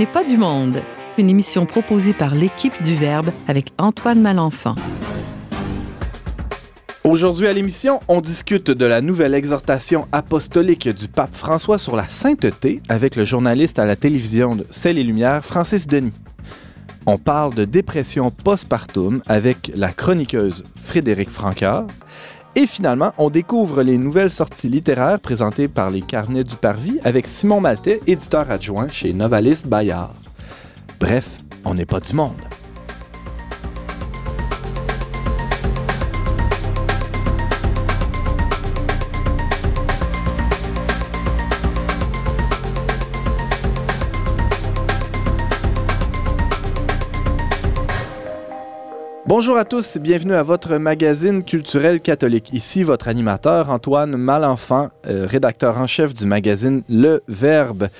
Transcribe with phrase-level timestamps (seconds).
[0.00, 0.82] n'est pas du monde,
[1.18, 4.74] une émission proposée par l'équipe du Verbe avec Antoine Malenfant.
[7.04, 12.08] Aujourd'hui à l'émission, on discute de la nouvelle exhortation apostolique du pape François sur la
[12.08, 16.14] sainteté avec le journaliste à la télévision de Celle et Lumière, Francis Denis.
[17.04, 21.84] On parle de dépression postpartum avec la chroniqueuse Frédéric Francard.
[22.56, 27.26] Et finalement, on découvre les nouvelles sorties littéraires présentées par les Carnets du Parvis avec
[27.26, 30.14] Simon Maltais, éditeur adjoint chez Novalis Bayard.
[30.98, 32.34] Bref, on n'est pas du monde.
[49.32, 52.52] Bonjour à tous, bienvenue à votre magazine culturel catholique.
[52.52, 57.90] Ici votre animateur Antoine Malenfant, euh, rédacteur en chef du magazine Le Verbe.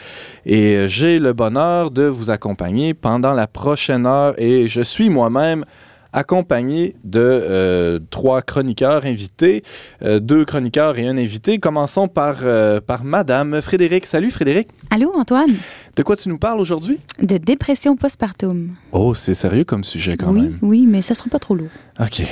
[0.45, 5.09] Et euh, j'ai le bonheur de vous accompagner pendant la prochaine heure et je suis
[5.09, 5.65] moi-même
[6.13, 9.63] accompagné de euh, trois chroniqueurs invités,
[10.03, 11.59] deux chroniqueurs et un invité.
[11.59, 12.39] Commençons par,
[12.87, 14.07] par Madame Frédéric.
[14.07, 14.69] Salut Frédéric.
[14.91, 15.55] Allô Antoine.
[15.97, 17.01] De quoi tu nous parles aujourd'hui?
[17.21, 18.71] De dépression postpartum.
[18.93, 20.59] Oh, c'est sérieux comme sujet quand oui, même.
[20.63, 21.69] Oui, mais ça sera pas trop lourd.
[21.99, 22.23] OK.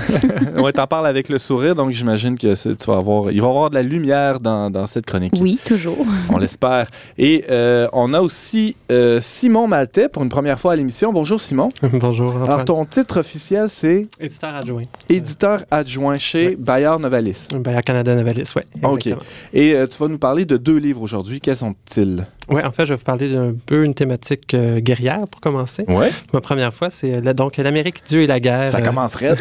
[0.56, 3.50] On t'en parle avec le sourire, donc j'imagine que tu vas avoir, il va y
[3.50, 5.32] avoir de la lumière dans, dans cette chronique.
[5.40, 6.06] Oui, toujours.
[6.28, 6.90] On l'espère.
[7.16, 11.12] Et euh, on a aussi euh, Simon Maltais pour une première fois à l'émission.
[11.12, 11.70] Bonjour Simon.
[11.82, 12.28] Bonjour.
[12.28, 12.44] Antoine.
[12.44, 14.82] Alors ton titre officiel c'est Éditeur adjoint.
[15.08, 16.56] Éditeur adjoint chez Oui.
[16.58, 17.48] Bayard Novalis.
[17.54, 18.62] Bayard Canada Novalis, oui.
[18.82, 19.08] OK.
[19.52, 21.40] Et euh, tu vas nous parler de deux livres aujourd'hui.
[21.40, 22.26] Quels sont-ils?
[22.48, 25.84] Oui, en fait, je vais vous parler d'un peu une thématique euh, guerrière pour commencer.
[25.88, 26.10] Ouais.
[26.32, 29.34] Ma première fois, c'est euh, donc l'Amérique, Dieu et la guerre Ça commencerait.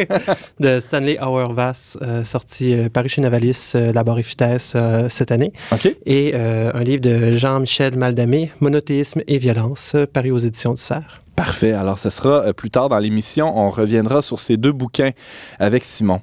[0.60, 4.76] de Stanley Auerbach, sorti paru chez Novalis, Labor et Vitesse
[5.08, 5.52] cette année.
[5.72, 5.94] OK.
[6.06, 11.23] Et un livre de Jean-Michel Maldamé, Monothéisme et violence, paru aux éditions du Cerf.
[11.36, 11.72] Parfait.
[11.72, 13.56] Alors, ce sera euh, plus tard dans l'émission.
[13.58, 15.10] On reviendra sur ces deux bouquins
[15.58, 16.20] avec Simon.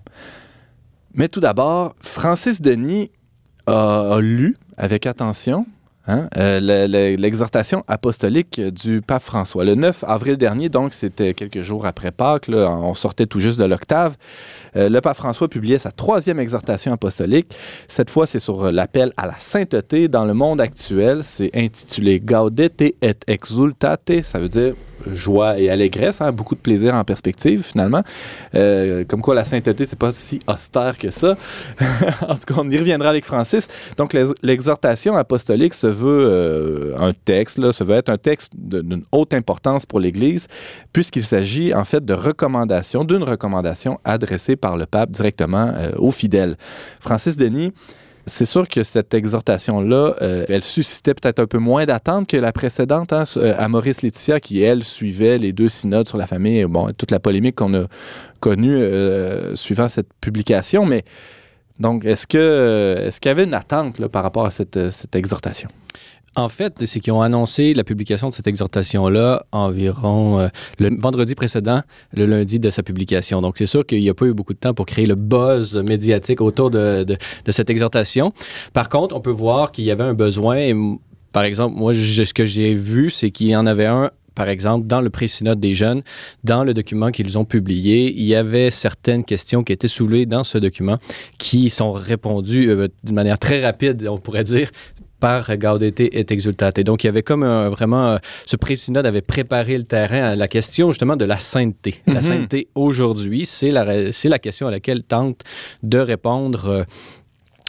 [1.14, 3.12] Mais tout d'abord, Francis Denis
[3.68, 5.66] a, lu avec attention
[6.08, 9.66] hein, euh, le- le- l'exhortation apostolique du pape François.
[9.66, 13.66] Le 9 avril dernier, donc c'était quelques jours après Pâques, on sortait tout juste de
[13.66, 14.16] l'octave,
[14.78, 17.54] euh, le pape François publiait sa troisième exhortation apostolique.
[17.90, 21.24] Cette fois, c'est sur l'appel à la sainteté dans le monde actuel.
[21.24, 22.96] C'est intitulé Gaudete et
[23.28, 24.74] exultate, ça veut dire
[25.14, 28.04] joie et allégresse, hein, beaucoup de plaisir en perspective finalement.
[28.56, 31.36] Euh, comme quoi la sainteté, c'est pas si austère que ça.
[32.28, 33.68] en tout cas, on y reviendra avec Francis.
[33.98, 38.54] Donc l'ex- l'exhortation apostolique se veut euh, un texte, là, se veut être un texte
[38.56, 40.48] d'une haute importance pour l'Église,
[40.94, 46.12] puisqu'il s'agit en fait de recommandations, d'une recommandation adressée par le pape directement euh, aux
[46.12, 46.58] fidèles.
[47.00, 47.74] Francis Denis
[48.26, 52.52] c'est sûr que cette exhortation-là, euh, elle suscitait peut-être un peu moins d'attente que la
[52.52, 56.66] précédente, hein, euh, à Maurice Laetitia, qui, elle, suivait les deux synodes sur la famille,
[56.66, 57.88] bon, toute la polémique qu'on a
[58.40, 60.86] connue euh, suivant cette publication.
[60.86, 61.04] Mais
[61.80, 65.70] donc, est-ce est-ce qu'il y avait une attente par rapport à cette, cette exhortation?
[66.36, 70.47] En fait, c'est qu'ils ont annoncé la publication de cette exhortation-là environ euh,
[70.80, 71.81] le vendredi précédent,
[72.14, 73.42] le lundi de sa publication.
[73.42, 75.75] Donc, c'est sûr qu'il n'y a pas eu beaucoup de temps pour créer le buzz
[75.75, 77.06] médiatique autour de,
[77.50, 78.31] cette exhortation.
[78.72, 80.72] Par contre, on peut voir qu'il y avait un besoin.
[81.34, 84.88] Par exemple, moi, ce que j'ai vu, c'est qu'il y en avait un par exemple,
[84.88, 86.03] dans le pré-synode des jeunes,
[86.46, 90.46] dans le document qu'ils ont publié, il y avait certaines questions qui étaient soulevées dans
[90.46, 90.97] ce document
[91.38, 94.72] qui sont répondues euh, d'une manière très rapide, on pourrait dire,
[95.22, 96.82] par Gaudete et Exultate.
[96.82, 100.36] Donc, il y avait comme un- vraiment, euh, ce pré-synode avait préparé le terrain à
[100.36, 102.02] la question justement de la sainteté.
[102.08, 102.22] La Mhm.
[102.22, 105.42] sainteté aujourd'hui, c'est la, la question à laquelle tente
[105.84, 106.68] de répondre.
[106.68, 106.84] euh,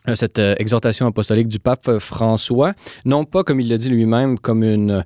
[0.09, 2.73] euh, cette euh, exhortation apostolique du pape euh, François,
[3.05, 5.05] non pas comme il l'a dit lui-même, comme une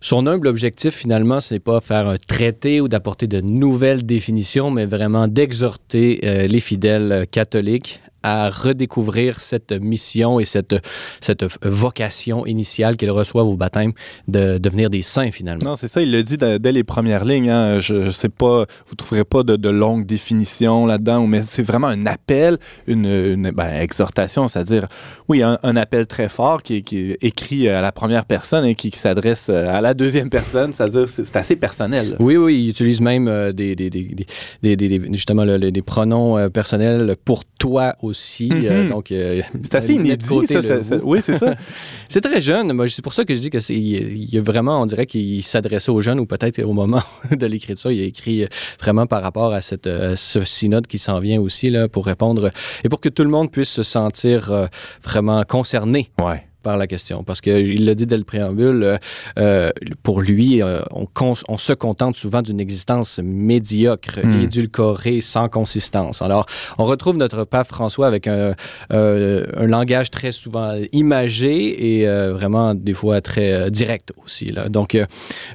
[0.00, 4.86] son humble objectif, finalement, c'est pas faire un traité ou d'apporter de nouvelles définitions, mais
[4.86, 10.74] vraiment d'exhorter euh, les fidèles euh, catholiques à redécouvrir cette mission et cette,
[11.20, 13.92] cette vocation initiale qu'ils reçoivent au baptême
[14.26, 15.70] de devenir des saints, finalement.
[15.70, 17.50] Non, c'est ça, il le dit dès les premières lignes.
[17.50, 17.78] hein.
[17.80, 21.88] Je, je sais pas, vous trouverez pas de, de longues définitions là-dedans, mais c'est vraiment
[21.88, 22.56] un appel,
[22.86, 24.86] une, une ben, exhortation, c'est-à-dire,
[25.28, 28.64] oui, un, un appel très fort qui, est- qui est écrit à la première personne
[28.64, 32.16] et qui, qui s'adresse à la deuxième personne, c'est-à-dire c'est assez personnel.
[32.20, 36.48] Oui, oui, il utilise même euh, des, des, des, justement le- le- des pronoms euh,
[36.48, 38.13] personnels pour toi aussi.
[38.52, 38.88] Euh, Mhm.
[38.90, 40.78] donc, euh, C'est assez inédit, côté ça.
[41.02, 41.54] oui, c'est ça.
[42.08, 42.72] C'est très jeune.
[42.88, 46.00] C'est pour ça que je dis que c'est, il vraiment, on dirait qu'il s'adressait aux
[46.00, 48.48] jeunes ou peut-être au moment de l'écriture, il a écrit euh,
[48.80, 52.50] vraiment par rapport à cette, ce synode qui s'en vient aussi là pour répondre
[52.84, 54.68] et pour que tout le monde puisse se sentir
[55.02, 56.44] vraiment concerné Ouais.
[56.64, 57.22] Par la question.
[57.22, 58.96] Parce qu'il l'a dit dès le préambule, euh,
[59.38, 59.70] euh,
[60.02, 64.42] pour lui, euh, on, se contente souvent d'une existence médiocre, Hmm.
[64.42, 66.22] édulcorée, sans consistance.
[66.22, 66.46] Alors,
[66.78, 68.54] on retrouve notre pape François avec un,
[68.92, 74.46] euh, un langage très souvent imagé et vraiment, des fois, très direct aussi.
[74.46, 74.68] Là.
[74.68, 74.94] Donc,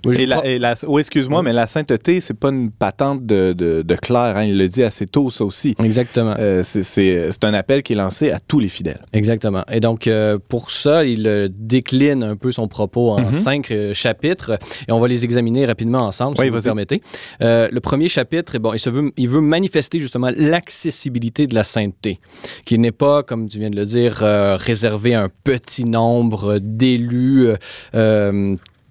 [0.06, 2.72] moi, je Et la, crois- et la- oh, excuse-moi, mais la sainteté, c'est pas une
[2.72, 4.38] patente de, de, de Claire.
[4.38, 4.44] hein.
[4.44, 5.76] Il le dit assez tôt, ça aussi.
[5.84, 6.36] Exactement.
[6.64, 9.02] C'est- un appel qui est lancé à tous les fidèles.
[9.14, 9.64] Exactement.
[9.72, 10.08] Et donc,
[10.50, 13.32] pour ça, il euh, décline un peu son propos en Mhm.
[13.34, 14.58] cinq euh, chapitres
[14.88, 17.02] et on va les examiner rapidement ensemble, si Oui, vous permettez.
[17.42, 21.64] Euh, le premier chapitre, bon, il, se veut, il veut manifester justement l'accessibilité de la
[21.64, 22.20] sainteté,
[22.66, 26.60] qui n'est pas, comme tu viens de le dire, euh, réservé à un petit nombre
[26.60, 27.48] d'élus.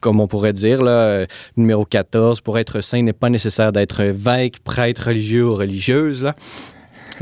[0.01, 1.27] comme on pourrait dire, là,
[1.57, 6.23] numéro 14, pour être saint, il n'est pas nécessaire d'être évêque, prêtre religieux ou religieuse.
[6.23, 6.37] là.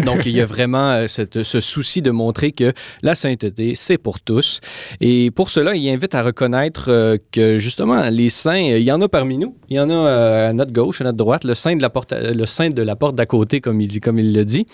[0.04, 2.72] Donc, il y a vraiment euh, ce souci de montrer que
[3.02, 4.60] la sainteté, c'est pour tous.
[5.00, 8.92] Et pour cela, il invite à reconnaître euh, que, justement, les saints, euh, il y
[8.92, 9.56] en a parmi nous.
[9.68, 11.44] Il y en a à notre gauche, à notre droite.
[11.44, 14.00] Le saint de la porte, le saint de la porte d'à côté, comme il, dit,
[14.00, 14.66] comme il le dit.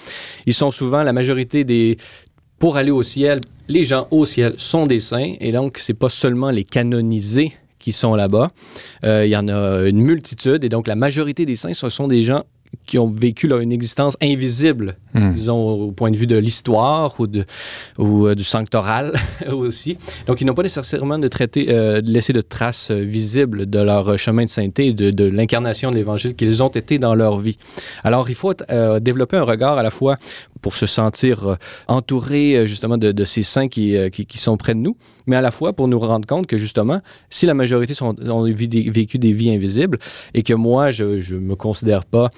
[0.46, 1.96] Ils sont souvent la majorité des...
[2.58, 5.34] Pour aller au ciel, les gens au ciel sont des saints.
[5.40, 8.52] Et donc, c'est pas seulement les canonisés qui sont là-bas.
[9.02, 10.62] Il y en a une multitude.
[10.62, 12.44] Et donc, la majorité des saints, ce sont des gens
[12.86, 15.32] qui ont vécu là, une existence invisible, Hmm.
[15.34, 17.44] disons, au point de vue de l'histoire ou, de,
[17.98, 19.12] ou euh, du sanctoral
[19.52, 19.98] aussi.
[20.26, 23.78] Donc, ils n'ont pas nécessairement de, traiter, euh, de laisser de traces euh, visibles de
[23.78, 27.14] leur euh, chemin de sainteté et de, de l'incarnation de l'Évangile qu'ils ont été dans
[27.14, 27.58] leur vie.
[28.04, 30.16] Alors, il faut euh, développer un regard à la fois
[30.62, 31.56] pour se sentir euh,
[31.88, 35.36] entouré euh, justement de, ces saints qui, euh, qui, qui sont près de nous, mais
[35.36, 39.32] à la fois pour nous rendre compte que justement, si la majorité ont vécu des
[39.32, 39.98] vies invisibles
[40.32, 42.30] et que moi, je ne me considère pas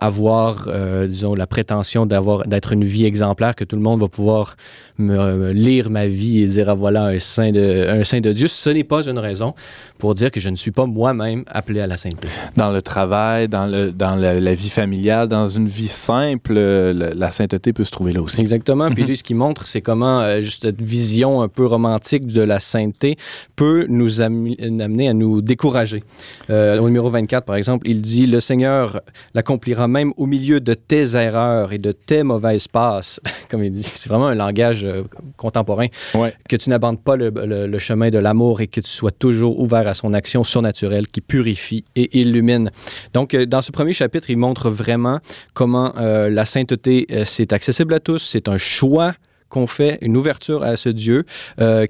[0.00, 4.08] avoir, euh, disons, la prétention d'avoir d'être une vie exemplaire, que tout le monde va
[4.08, 4.56] pouvoir
[4.98, 8.32] me, me lire ma vie et dire, ah voilà, un saint de, un saint de
[8.32, 9.54] Dieu, ce n'est pas une raison
[9.98, 12.28] pour dire que je ne suis pas moi-même appelé à la sainteté.
[12.56, 16.92] Dans le travail, dans, le, dans la, la vie familiale, dans une vie simple, euh,
[16.92, 18.40] la, la sainteté peut se trouver là aussi.
[18.40, 18.90] Exactement.
[18.90, 22.42] Puis lui, ce qu'il montre, c'est comment euh, juste cette vision un peu romantique de
[22.42, 23.16] la sainteté
[23.56, 26.02] peut nous amener à nous décourager.
[26.50, 29.00] Euh, au numéro 24, par exemple, il dit Le Seigneur
[29.34, 33.20] l'accomplira même au milieu de tes erreurs et de tes mauvaises passes.
[33.50, 35.02] Comme il dit, c'est vraiment un langage euh,
[35.36, 35.86] contemporain.
[36.14, 36.34] Ouais.
[36.48, 39.60] Que tu n'abandonnes pas le, le- le chemin de l'amour et que tu sois toujours
[39.60, 42.70] ouvert à son action surnaturelle qui purifie et illumine.
[43.14, 45.20] Donc, euh, dans ce premier chapitre, il montre vraiment
[45.54, 49.12] comment euh, la sainteté, c'est accessible à tous, c'est un choix
[49.50, 51.24] qu'on fait, une ouverture à ce Dieu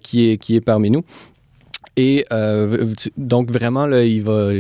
[0.03, 1.03] qui, est, qui est parmi nous.
[1.97, 2.87] Et euh,
[3.17, 4.51] donc, vraiment, là, il va,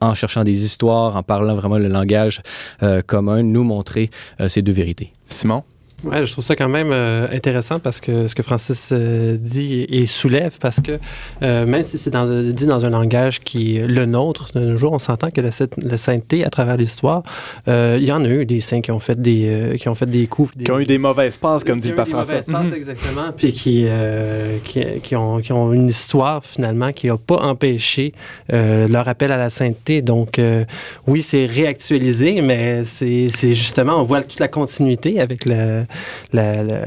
[0.00, 2.42] en cherchant des histoires, en parlant vraiment le langage
[2.82, 4.10] euh, commun, nous montrer
[4.40, 5.12] euh, ces deux vérités.
[5.26, 5.64] Simon?
[6.04, 9.74] Ouais, je trouve ça quand même euh, intéressant parce que ce que Francis euh, dit
[9.74, 10.98] et, et soulève, parce que
[11.42, 14.78] euh, même si c'est dans, dit dans un langage qui est le nôtre, de nos
[14.78, 17.22] jours, on s'entend que la, saint- la sainteté, à travers l'histoire,
[17.68, 19.94] euh, il y en a eu des saints qui ont fait des, euh, qui ont
[19.94, 20.56] fait des coups.
[20.56, 22.34] Des, Qui ont eu des mauvaises passes, comme dit le pape des François.
[22.34, 22.74] mauvaises passes, Mhm.
[22.74, 27.36] exactement, puis qui, euh, qui, qui ont, qui ont une histoire finalement qui n'a pas
[27.42, 28.14] empêché
[28.52, 30.00] euh, leur appel à la sainteté.
[30.02, 30.64] Donc, euh,
[31.06, 35.84] oui, c'est réactualisé, mais c'est c'est justement, on voit toute la continuité avec le-
[36.32, 36.80] la- la-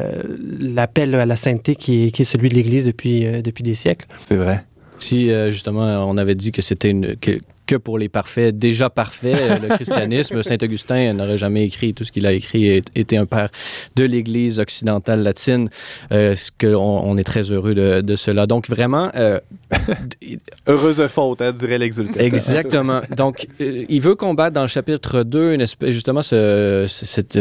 [0.60, 3.76] l'appel à la sainteté qui est, qui est celui de l'Église depuis, euh, depuis des
[3.76, 4.06] siècles.
[4.22, 4.64] C'est vrai.
[4.98, 7.40] Si euh, justement on avait dit que c'était une que,
[7.74, 12.04] que pour les parfaits, déjà parfaits, euh, le christianisme, Saint Augustin n'aurait jamais écrit tout
[12.04, 13.50] ce qu'il a écrit et était un père
[13.96, 15.70] de l'Église occidentale latine.
[16.12, 18.46] Euh, ce que on, on est très heureux de, de cela.
[18.48, 19.40] Donc vraiment, euh,
[20.68, 22.20] Heureuse faute, hein, dirait l'exultant.
[22.20, 23.02] Exactement.
[23.18, 27.38] Donc, euh, il veut combattre dans le chapitre 2 une espèce, justement ce, ce- cette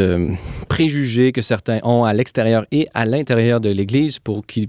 [0.69, 4.69] préjugé que certains ont à l'extérieur et à l'intérieur de l'Église pour qui,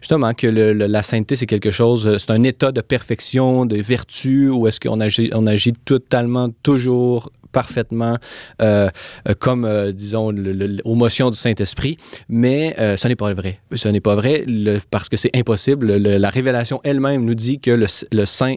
[0.00, 3.76] justement, que le- le- la sainteté, c'est quelque chose, c'est un état de perfection, de
[3.80, 5.00] vertu, ou est-ce qu'on
[5.32, 8.18] on agit totalement, toujours parfaitement
[8.60, 8.88] euh,
[9.28, 11.96] euh, comme, euh, disons, le- le- aux motions du Saint-Esprit,
[12.28, 13.60] mais ce n'est pas vrai.
[13.74, 14.44] Ce n'est pas vrai
[14.90, 15.96] parce que c'est impossible.
[15.96, 18.54] Le- la révélation elle-même nous dit que le, Saint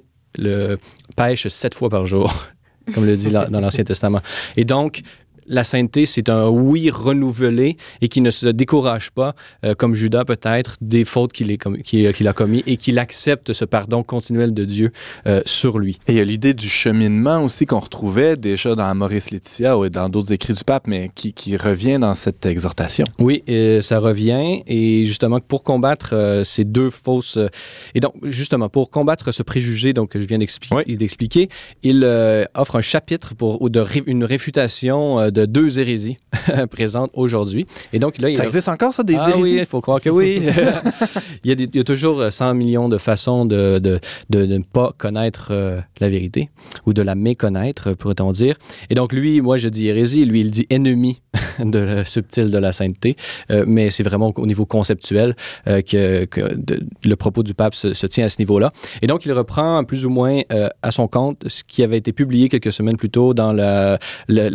[1.16, 2.34] pêche sept fois par jour,
[2.94, 4.22] comme le dit dans l'Ancien Testament.
[4.56, 5.02] Et donc,
[5.48, 10.26] la sainteté, c'est un oui renouvelé et qui ne se décourage pas, euh, comme Judas
[10.26, 14.92] peut-être, des fautes qu'il qu'il a commis et qu'il accepte ce pardon continuel de Dieu
[15.26, 15.98] euh, sur lui.
[16.08, 19.90] Et il y a l'idée du cheminement aussi qu'on retrouvait déjà dans Maurice Laetitia et
[19.90, 23.06] dans d'autres écrits du pape, mais qui, qui revient dans cette exhortation.
[23.20, 24.62] Oui, euh, ça revient.
[24.68, 27.38] Et justement, pour combattre euh, ces deux fausses...
[27.38, 27.48] euh,
[27.96, 30.40] et donc, justement, pour combattre ce préjugé donc, que je viens
[30.72, 30.98] Oui.
[30.98, 31.50] d'expliquer,
[31.84, 36.18] il euh, offre un chapitre pour, ou de une réfutation euh, de deux hérésies
[36.72, 37.66] présentes aujourd'hui.
[37.94, 39.42] Et donc là, il Ça a- existe encore, ça, des ah hérésies?
[39.44, 40.42] oui, il faut croire que oui.
[41.44, 44.00] il, y a des- il y a toujours euh, 100 millions de façons de, de,
[44.30, 46.50] de ne pas connaître euh, la vérité
[46.86, 48.56] ou de la méconnaître, pourrait-on dire.
[48.90, 51.22] Et donc lui, moi je dis hérésie, lui il dit ennemi
[51.76, 53.16] de la subtil de la sainteté,
[53.52, 55.36] Euh, mais c'est vraiment au niveau conceptuel
[55.68, 58.72] euh, que, que de- le propos du pape se, se tient à ce niveau-là.
[59.02, 62.12] Et donc il reprend plus ou moins euh, à son compte ce qui avait été
[62.14, 63.98] publié quelques semaines plus tôt dans la,
[64.28, 64.50] la,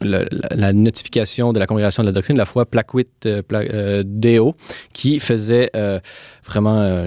[0.00, 3.08] la notification de la Congrégation de la doctrine de la foi Placuit
[3.48, 4.54] Pla- Deo,
[4.92, 5.70] qui faisait
[6.46, 7.06] vraiment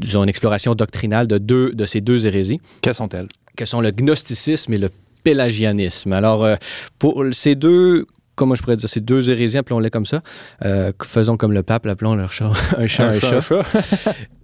[0.00, 3.26] disons, une exploration doctrinale de, deux, de ces deux hérésies Quelles sont-elles?
[3.56, 4.88] que sont le gnosticisme et le
[5.24, 6.12] pélagianisme.
[6.12, 6.54] Alors, euh,
[7.00, 8.06] pour ces deux,
[8.38, 10.22] comment je pourrais dire, ces deux hérésies, appelons-les comme ça,
[10.64, 13.40] euh, faisons comme le pape, appelons leur chat un chat un, chat.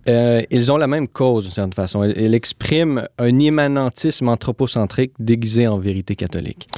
[0.08, 2.04] Euh, ils ont la même cause, d'une certaine façon.
[2.04, 6.68] Ils expriment un immanentisme anthropocentrique déguisé en vérité catholique.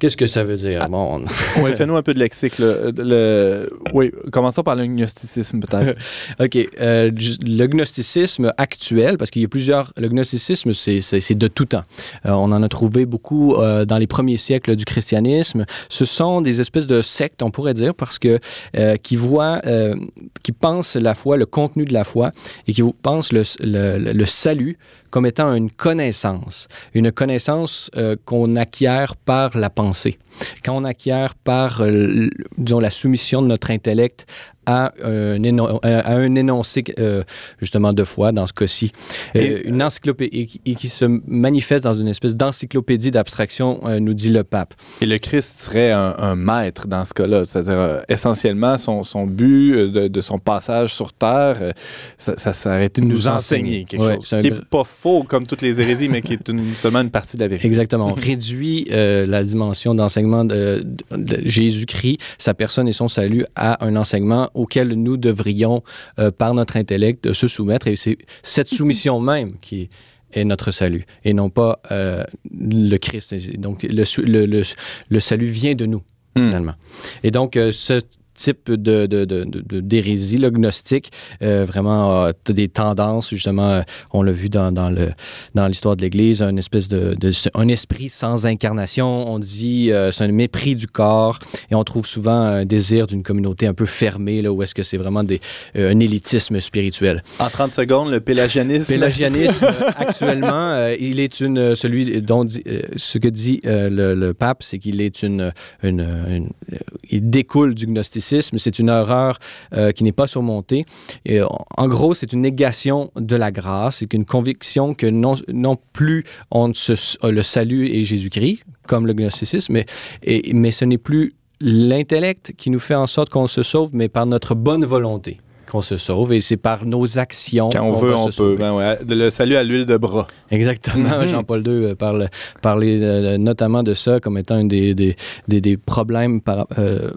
[0.00, 0.86] Qu'est-ce que ça veut dire?
[0.88, 1.24] Bon,
[1.62, 2.58] oui, fais-nous un peu de lexique.
[2.58, 2.90] là.
[2.96, 3.68] Le...
[3.92, 5.96] Oui, commençons par le gnosticisme, peut-être.
[6.40, 6.56] OK.
[6.80, 7.10] euh,
[7.44, 9.92] le gnosticisme actuel, parce qu'il y a plusieurs...
[9.96, 11.82] Le gnosticisme, c'est- de tout temps.
[12.26, 15.64] Euh, on en a trouvé beaucoup euh, dans les premiers siècles du christianisme.
[15.88, 18.38] Ce sont des espèces de sectes, on pourrait dire, parce que
[18.76, 19.94] euh, qui voient, euh,
[20.42, 22.30] qui pensent la foi, le contenu de la foi,
[22.68, 24.78] et qui pensent le, le- le- le salut
[25.14, 30.18] comme étant une connaissance, une connaissance euh, qu'on acquiert par la pensée.
[30.64, 32.28] Quand on acquiert par, euh,
[32.58, 34.26] disons, la soumission de notre intellect
[34.66, 37.22] à un, éno- à un énoncé, euh,
[37.60, 38.92] justement, de foi, dans ce cas-ci.
[39.36, 44.14] Euh, Et- une encyclopédie, et, qui- se manifeste dans une espèce d'encyclopédie d'abstraction, euh, nous
[44.14, 44.74] dit le pape.
[45.00, 47.44] Et le Christ serait un, un maître dans ce cas-là.
[47.44, 51.72] C'est-à-dire, euh, essentiellement, son, son but euh, de, de son passage sur Terre, euh,
[52.18, 53.84] ça, ça serait de nous, Nous enseigner enseigner.
[53.84, 54.26] quelque Ouais, chose.
[54.26, 57.10] Ce qui n'est pas faux, comme toutes les hérésies, mais qui est une- seulement une
[57.10, 57.66] partie de la vérité.
[57.66, 58.06] Exactement.
[58.08, 63.44] On réduit euh, la dimension d'enseignement de, de- de Jésus-Christ, sa personne et son salut,
[63.56, 65.82] à un enseignement auquel nous devrions,
[66.18, 67.88] euh, par notre intellect, se soumettre.
[67.88, 69.90] Et c'est cette soumission même qui
[70.32, 73.34] est notre salut, et non pas euh, le Christ.
[73.58, 74.62] Donc, le, le, le-
[75.08, 76.00] le salut vient de nous,
[76.36, 76.46] Hmm.
[76.46, 76.74] finalement.
[77.22, 78.00] Et donc, euh, ce
[78.34, 81.10] type de, de, de, d'hérésie, le gnostique,
[81.42, 85.10] euh, vraiment a des tendances, justement, euh, on l'a vu dans, dans, le,
[85.54, 87.14] dans l'histoire de l'Église, un espèce de,
[87.54, 89.32] un esprit sans incarnation.
[89.32, 91.38] On dit euh, c'est un mépris du corps
[91.70, 94.82] et on trouve souvent un désir d'une communauté un peu fermée, là, où est-ce que
[94.82, 95.40] c'est vraiment des,
[95.76, 97.22] euh, un élitisme spirituel.
[97.38, 98.92] En 30 secondes, le pélagianisme.
[98.92, 103.88] Pélagianisme, euh, actuellement, euh, il est une, euh, celui dont euh, ce que dit euh,
[103.88, 106.78] le, le pape, c'est qu'il est une, une, une- euh,
[107.10, 108.23] il découle du gnosticisme.
[108.58, 109.38] C'est une horreur
[109.74, 110.84] euh, qui n'est pas surmontée.
[111.24, 113.96] Et, euh, en gros, c'est une négation de la grâce.
[113.98, 116.92] C'est une conviction que non, non plus on se,
[117.24, 119.86] euh, le salut est Jésus-Christ, comme le gnosticisme, mais,
[120.22, 124.08] et- mais ce n'est plus l'intellect qui nous fait en sorte qu'on se sauve, mais
[124.08, 125.38] par notre bonne volonté
[125.70, 126.32] qu'on se sauve.
[126.34, 128.56] Et c'est par nos actions Quand on veut, va on se peut.
[128.58, 130.26] Ben ouais, le salut à l'huile de bras.
[130.50, 131.20] Exactement.
[131.20, 131.26] Mhm.
[131.26, 132.28] Jean-Paul II euh, parle,
[132.60, 135.16] parlait notamment de ça comme étant un des, des,
[135.48, 137.10] des, des problèmes par, euh,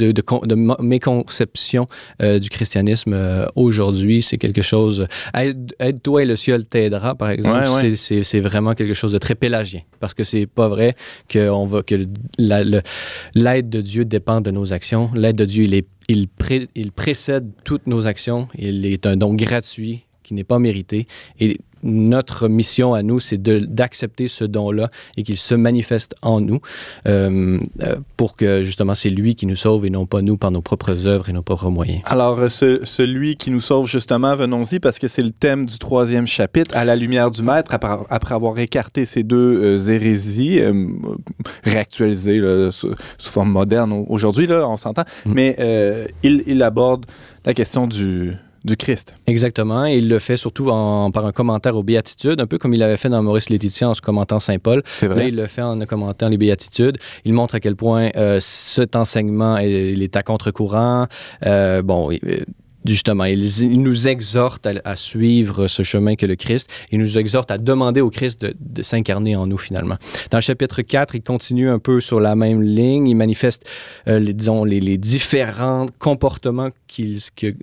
[0.00, 0.22] de, de,
[2.22, 4.22] euh, du christianisme euh, aujourd'hui.
[4.22, 5.06] C'est quelque chose.
[5.34, 7.68] Aide- Aide-toi et le ciel t'aidera, par exemple.
[7.68, 7.96] Ouais, ouais.
[7.96, 9.80] C'est- vraiment quelque chose de très pélagien.
[10.00, 10.94] Parce que c'est pas vrai
[11.28, 11.94] que, on va, que
[12.38, 12.82] la- le-
[13.34, 15.10] l'aide de Dieu dépend de nos actions.
[15.14, 18.48] L'aide de Dieu, il, est, il, pré- il précède toutes nos actions.
[18.58, 21.06] Il est un don gratuit qui n'est pas mérité.
[21.40, 26.60] Et notre mission à nous, c'est d'accepter ce don-là et qu'il se manifeste en nous
[27.06, 30.50] euh, euh, pour que justement c'est lui qui nous sauve et non pas nous par
[30.50, 32.00] nos propres œuvres et nos propres moyens.
[32.06, 35.78] Alors, euh, ce- celui qui nous sauve, justement, venons-y, parce que c'est le thème du
[35.78, 40.86] troisième chapitre, à la lumière du Maître, après, avoir écarté ces deux euh, hérésies, euh,
[41.64, 45.32] réactualisées là, sous, sous forme moderne au- aujourd'hui, on s'entend, Mm.
[45.34, 45.56] mais
[46.22, 47.06] il, il aborde
[47.44, 48.32] la question du,
[48.64, 49.14] du Christ.
[49.26, 49.86] Exactement.
[49.86, 52.82] Et il le fait surtout en- par un commentaire aux béatitudes, un peu comme il
[52.82, 54.82] avait fait dans Maurice Laetitia en se commentant Saint Paul.
[55.02, 55.28] Là, vrai.
[55.28, 56.98] il le fait en commentant les béatitudes.
[57.24, 61.06] Il montre à quel point euh, cet enseignement est, il est à contre-courant.
[61.46, 62.44] Euh, bon, euh,
[62.84, 66.68] justement, il, il nous exhorte à, à suivre ce chemin que le Christ.
[66.90, 69.96] Il nous exhorte à demander au Christ de, de s'incarner en nous finalement.
[70.30, 73.06] Dans le chapitre 4, il continue un peu sur la même ligne.
[73.08, 73.66] Il manifeste,
[74.06, 77.54] euh, les, disons, les, les différents comportements qu'il que,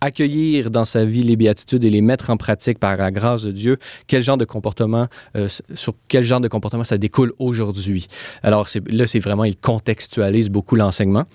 [0.00, 3.52] accueillir dans sa vie les béatitudes et les mettre en pratique par la grâce de
[3.52, 8.06] Dieu, quel genre de comportement, euh, sur quel genre de comportement ça découle aujourd'hui?
[8.42, 11.26] Alors là, c'est vraiment, il contextualise beaucoup l'enseignement.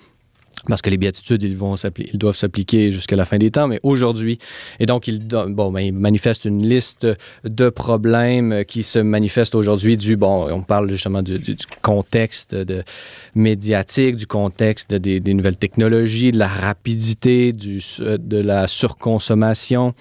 [0.68, 3.80] Parce que les béatitudes, ils, vont ils doivent s'appliquer jusqu'à la fin des temps, mais
[3.82, 4.38] aujourd'hui,
[4.80, 7.06] et donc il, bon, ben, il manifeste une liste
[7.44, 12.82] de problèmes qui se manifestent aujourd'hui du, bon, on parle justement du, du contexte de,
[13.34, 19.94] médiatique, du contexte des, des, nouvelles technologies, de la rapidité, du, de la surconsommation,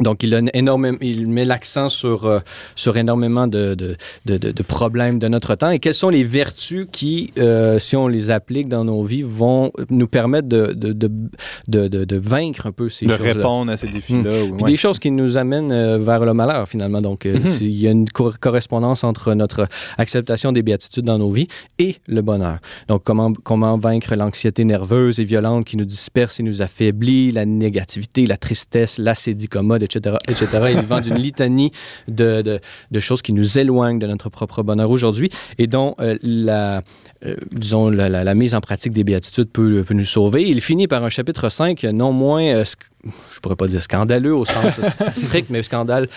[0.00, 2.40] donc, il, a énormément, il met l'accent sur, euh,
[2.74, 5.70] sur énormément de, de, de, de, problèmes de notre temps.
[5.70, 9.72] Et quelles sont les vertus qui, euh, si on les applique dans nos vies, vont
[9.88, 13.32] nous permettre de, de, vaincre un peu ces choses-là?
[13.32, 14.46] De répondre à ces défis-là.
[14.46, 14.52] Mmh.
[14.52, 14.70] Ouais.
[14.70, 17.00] Des choses qui nous amènent euh, vers le malheur, finalement.
[17.00, 17.38] Donc, mmh.
[17.60, 21.48] il y a une co correspondance entre notre acceptation des béatitudes dans nos vies
[21.78, 22.58] et le bonheur.
[22.88, 27.46] Donc, comment, comment vaincre l'anxiété nerveuse et violente qui nous disperse et nous affaiblit, la
[27.46, 30.46] négativité, la tristesse, l'acédicomode, etc., etc.
[30.72, 31.70] Il vend d'une litanie
[32.08, 32.42] de,
[32.90, 36.82] de, choses qui nous éloignent de notre propre bonheur aujourd'hui et dont euh, la,
[37.24, 40.46] euh, disons, la, mise en pratique des béatitudes peut, peut, nous sauver.
[40.46, 42.64] Il finit par un chapitre 5 non moins, euh,
[43.04, 44.80] je pourrais pas dire scandaleux au sens
[45.16, 46.08] strict, mais scandale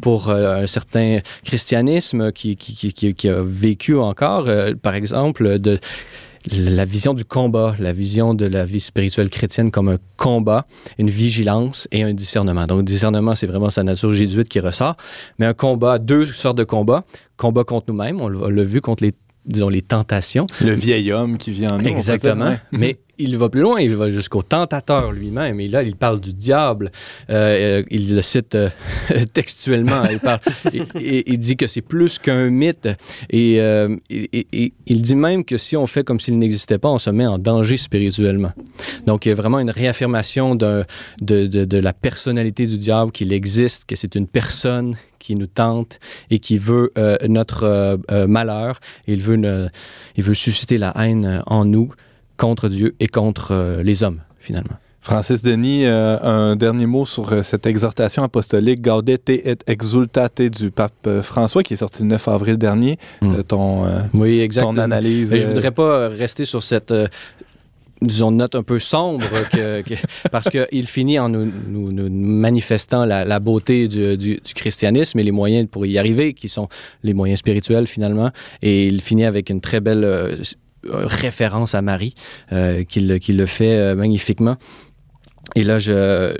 [0.00, 4.48] pour euh, un certain christianisme qui, qui, qui, a vécu encore,
[4.82, 5.78] par exemple, de
[6.52, 10.66] la vision du combat, la vision de la vie spirituelle chrétienne comme un combat,
[10.98, 12.66] une vigilance et un discernement.
[12.66, 14.96] Donc, discernement, c'est vraiment sa nature jésuite qui ressort,
[15.38, 17.04] mais un combat, deux sortes de combats.
[17.36, 19.14] Combat contre nous-mêmes, on l'a vu contre les
[19.44, 20.46] disons, les tentations.
[20.62, 21.86] Le vieil homme qui vient en nous.
[21.88, 22.54] Exactement.
[22.70, 25.60] Mais il va plus loin, il va jusqu'au tentateur lui-même.
[25.60, 26.90] Et là, il parle du diable.
[27.30, 28.68] Euh, il le cite euh,
[29.32, 30.04] textuellement.
[30.10, 30.40] Il, parle,
[31.00, 32.88] il dit que c'est plus qu'un mythe.
[33.30, 37.10] Et, euh, il dit même que si on fait comme s'il n'existait pas, on se
[37.10, 38.52] met en danger spirituellement.
[39.06, 40.84] Donc, il y a vraiment une réaffirmation de,
[41.20, 45.98] de, la personnalité du diable, qu'il existe, que c'est une personne qui nous tente
[46.30, 48.80] et qui veut euh, notre euh, malheur.
[49.06, 49.68] Il veut, ne,
[50.16, 51.92] il veut susciter la haine en nous
[52.38, 54.76] contre Dieu et contre euh, les hommes, finalement.
[55.00, 60.70] Francis Denis, euh, un dernier mot sur euh, cette exhortation apostolique Gaudete et Exultate du
[60.70, 62.98] pape François qui est sorti le 9 avril dernier.
[63.22, 63.42] Mm.
[63.42, 64.74] ton, oui, exactement.
[64.74, 65.32] ton analyse.
[65.32, 66.92] Mais je voudrais pas rester sur cette
[68.02, 69.94] disons, note un peu sombre, que, que,
[70.30, 75.18] parce qu'il finit en nous, nous, nous manifestant la, la beauté du, du, du, christianisme
[75.18, 76.68] et les moyens pour y arriver, qui sont
[77.02, 78.30] les moyens spirituels finalement.
[78.62, 80.36] Et il finit avec une très belle euh,
[80.92, 82.14] référence à Marie,
[82.52, 84.56] euh, qui, le, fait euh, magnifiquement.
[85.54, 85.78] Et là,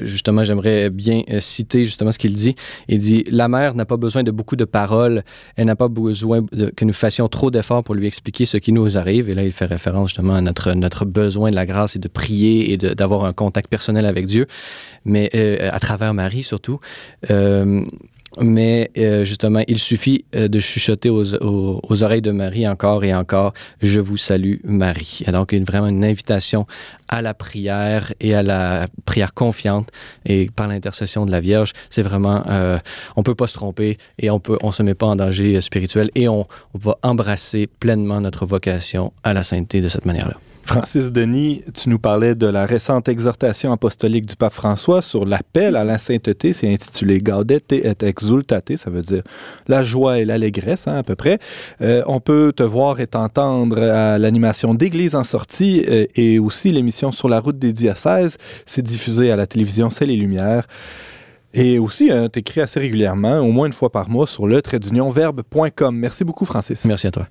[0.00, 2.54] justement, j'aimerais bien citer justement ce qu'il dit.
[2.88, 5.24] Il dit La mère n'a pas besoin de beaucoup de paroles.
[5.56, 6.44] Elle n'a pas besoin
[6.76, 9.30] que nous fassions trop d'efforts pour lui expliquer ce qui nous arrive.
[9.30, 12.72] Et là, il fait référence justement à notre, besoin de la grâce et de prier
[12.72, 14.46] et d'avoir un contact personnel avec Dieu,
[15.06, 16.78] mais euh, à travers Marie surtout.
[17.30, 17.82] Euh,
[18.40, 23.04] mais euh, justement, il suffit euh, de chuchoter aux, aux, aux, oreilles de Marie encore
[23.04, 25.22] et encore Je vous salue, Marie.
[25.26, 26.66] Et donc, une, vraiment une invitation
[27.08, 29.90] à la prière et à la prière confiante
[30.26, 31.72] et par l'intercession de la Vierge.
[31.90, 32.78] C'est vraiment, euh,
[33.16, 36.10] on peut pas se tromper et on peut, on se met pas en danger spirituel
[36.14, 40.36] et on, on va embrasser pleinement notre vocation à la sainteté de cette manière-là.
[40.68, 45.76] Francis Denis, tu nous parlais de la récente exhortation apostolique du pape François sur l'appel
[45.76, 46.52] à la sainteté.
[46.52, 49.22] C'est intitulé Gaudete et Exultate, ça veut dire
[49.66, 51.38] la joie et l'allégresse, hein, à peu près.
[51.80, 56.70] Euh, on peut te voir et t'entendre à l'animation d'Église en sortie euh, et aussi
[56.70, 58.36] l'émission Sur la route des diocèses.
[58.66, 60.66] C'est diffusé à la télévision C'est les Lumières.
[61.54, 64.60] Et aussi, euh, tu écris assez régulièrement, au moins une fois par mois, sur le
[64.60, 64.80] trait.
[65.92, 66.84] Merci beaucoup, Francis.
[66.84, 67.26] Merci à toi.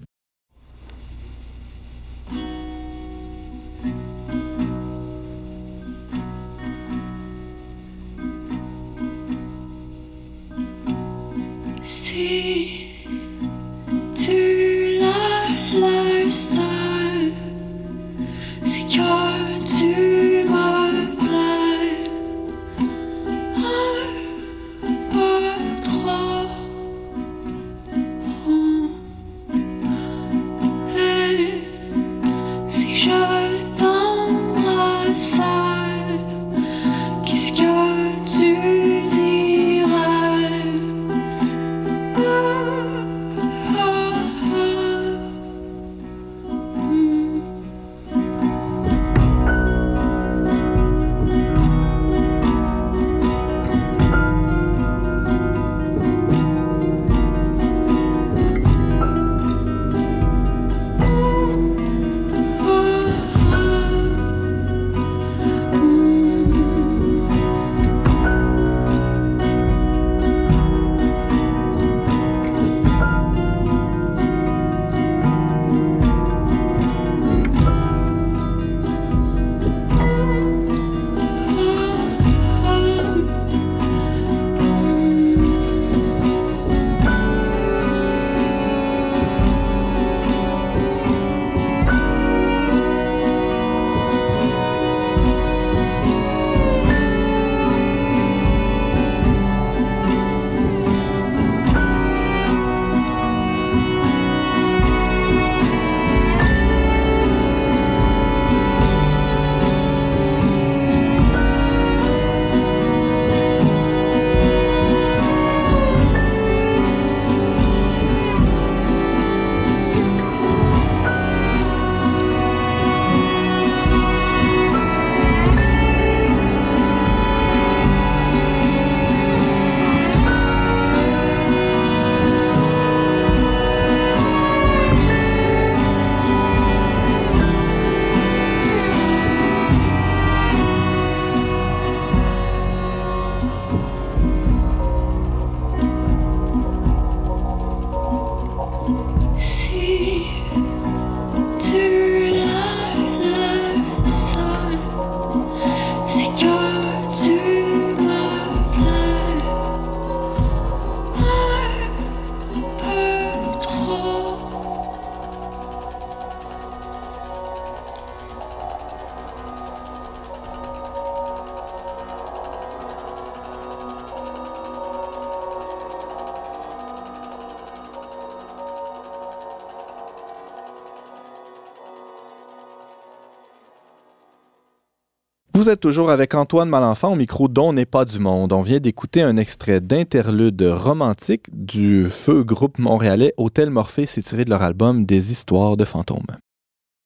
[185.67, 188.53] Vous êtes toujours avec Antoine Malenfant au micro dont n'est pas du monde.
[188.53, 194.05] On vient d'écouter un extrait d'interlude romantique du feu groupe montréalais Hôtel Morphée.
[194.05, 196.37] C'est tiré de leur album Des histoires de fantômes.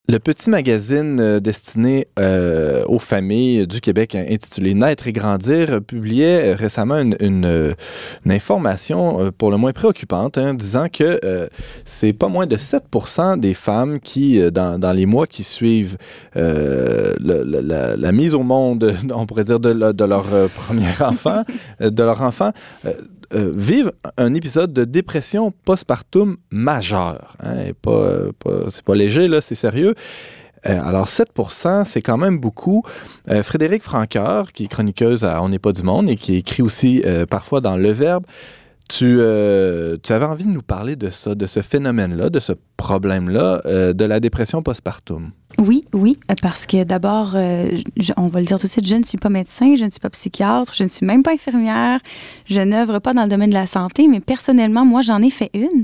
[0.09, 6.51] Le petit magazine euh, destiné euh, aux familles du Québec intitulé Naître et grandir publiait
[6.51, 7.75] euh, récemment une,
[8.27, 11.19] information pour le moins préoccupante, hein, disant que
[11.85, 12.83] c'est pas moins de 7
[13.37, 15.97] des femmes qui, dans, les mois qui suivent
[16.35, 21.43] la, mise au monde, on pourrait dire, de, de leur premier enfant,
[21.79, 22.51] de leur enfant,
[23.33, 27.35] euh, vivent un épisode de dépression postpartum majeure.
[27.41, 28.25] Hein, pas,
[28.69, 29.95] c'est pas léger, là, c'est sérieux.
[30.67, 32.83] Euh, alors, 7% c'est quand même beaucoup.
[33.29, 36.61] Euh, Frédéric Franqueur, qui est chroniqueuse à On n'est pas du monde et qui écrit
[36.61, 38.25] aussi parfois dans Le Verbe,
[38.89, 39.19] tu,
[40.03, 43.61] tu, avais envie de nous parler de ça, de ce phénomène-là, de ce problème-là,
[43.93, 45.31] de la dépression postpartum.
[45.59, 47.69] Oui, oui, parce que d'abord, euh,
[48.17, 49.99] on va le dire tout de suite, je ne suis pas médecin, je ne suis
[49.99, 51.99] pas psychiatre, je ne suis même pas infirmière,
[52.45, 55.49] je n'œuvre pas dans le domaine de la santé, mais personnellement, moi, j'en ai fait
[55.53, 55.83] une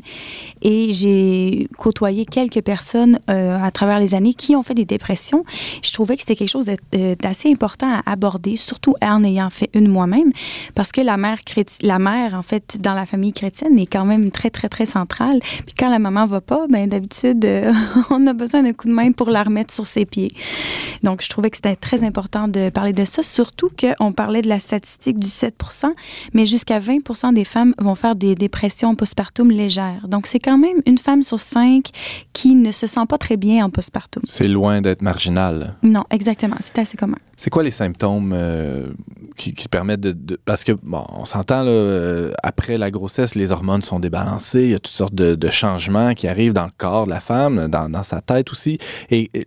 [0.61, 5.43] et j'ai côtoyé quelques personnes euh, à travers les années qui ont fait des dépressions.
[5.83, 9.69] Je trouvais que c'était quelque chose euh, d'assez important à aborder, surtout en ayant fait
[9.73, 10.31] une moi-même,
[10.75, 11.39] parce que la mère,
[11.81, 15.39] la mère, en fait, dans la famille chrétienne est quand même très, très, très centrale.
[15.41, 17.45] Puis quand la maman va pas, ben d'habitude,
[18.09, 20.31] on a besoin d'un coup de main pour la mettre sur ses pieds.
[21.03, 24.49] Donc, je trouvais que c'était très important de parler de ça, surtout qu'on parlait de
[24.49, 25.87] la statistique du 7%
[26.33, 30.07] mais jusqu'à 20% des femmes vont faire des dépressions postpartum légères.
[30.07, 31.89] Donc, c'est quand même une femme sur cinq
[32.33, 34.23] qui ne se sent pas très bien en postpartum.
[34.27, 35.75] C'est loin d'être marginal.
[35.83, 36.57] Non, exactement.
[36.59, 37.17] C'est assez commun.
[37.35, 38.91] C'est quoi les symptômes euh,
[39.37, 43.99] qui, permettent de, Parce que, bon, on s'entend, euh, après la grossesse, les hormones sont
[43.99, 47.21] débalancées, il y a toutes sortes de, changements qui arrivent dans le corps de la
[47.21, 48.77] femme, dans, dans sa tête aussi.
[49.09, 49.46] Et, et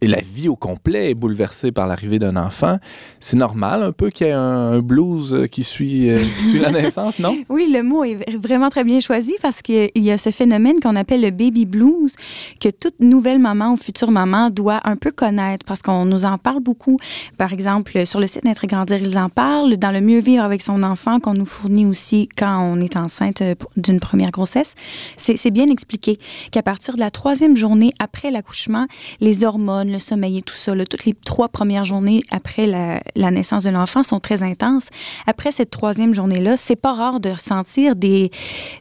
[0.00, 2.78] et la vie au complet est bouleversée par l'arrivée d'un enfant,
[3.18, 6.58] c'est normal un peu qu'il y ait un, blues euh, qui suit, euh, qui suit
[6.58, 7.36] la naissance, non?
[7.48, 10.96] Oui, le mot est vraiment très bien choisi parce qu'il y a ce phénomène qu'on
[10.96, 12.12] appelle le baby blues
[12.60, 16.38] que toute nouvelle maman ou future maman doit un peu connaître parce qu'on nous en
[16.38, 16.96] parle beaucoup.
[17.38, 19.76] Par exemple, sur le site Naître et Grandir, ils en parlent.
[19.76, 23.42] Dans le mieux vivre avec son enfant qu'on nous fournit aussi quand on est enceinte
[23.42, 24.74] euh, d'une première grossesse,
[25.16, 26.18] c'est bien expliqué
[26.50, 28.86] qu'à partir de la troisième journée après l'accouchement,
[29.20, 33.64] les hormones, le sommeil et tout ça, toutes les trois premières journées après la, naissance
[33.64, 34.88] de l'enfant sont très intenses.
[35.26, 38.30] Après cette troisième journée-là, c'est pas rare de sentir des,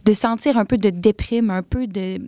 [0.05, 2.19] de sentir un peu de déprime, un peu de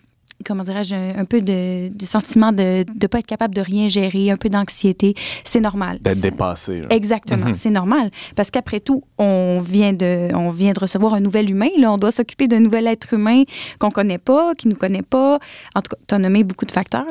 [0.46, 4.32] comment dirais-je, un, peu de, de, sentiment de ne pas être capable de rien gérer,
[4.32, 5.14] un peu d'anxiété.
[5.44, 6.00] C'est normal.
[6.02, 6.84] D'être dépassé.
[6.90, 7.56] Exactement, mhm.
[7.56, 8.10] c'est normal.
[8.36, 11.70] Parce qu'après tout, on vient, de, on vient de recevoir un nouvel humain.
[11.78, 11.92] Là.
[11.92, 13.44] On doit s'occuper d'un nouvel être humain
[13.80, 15.40] qu'on connaît pas, qui nous connaît pas.
[15.76, 17.06] En tout cas, tu as nommé beaucoup de facteurs.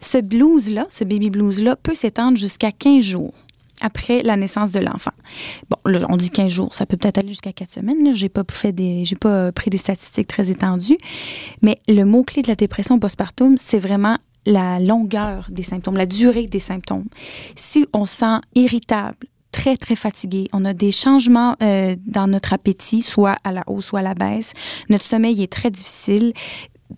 [0.00, 3.34] Ce blues-là, ce baby blues-là, peut s'étendre jusqu'à 15 jours
[3.80, 5.12] après la naissance de l'enfant.
[5.68, 8.14] Bon, là, on dit 15 jours, ça peut peut-être aller jusqu'à 4 semaines.
[8.14, 10.98] J'ai pas pas pris des statistiques très étendues,
[11.62, 14.16] mais le mot clé de la dépression postpartum, c'est vraiment
[14.46, 17.06] la longueur des symptômes, la durée des symptômes.
[17.56, 19.16] Si on se sent irritable,
[19.52, 20.48] très, très fatigué.
[20.52, 24.14] On a des changements euh, dans notre appétit, soit à la hausse, soit à la
[24.14, 24.52] baisse.
[24.88, 26.32] Notre sommeil est très difficile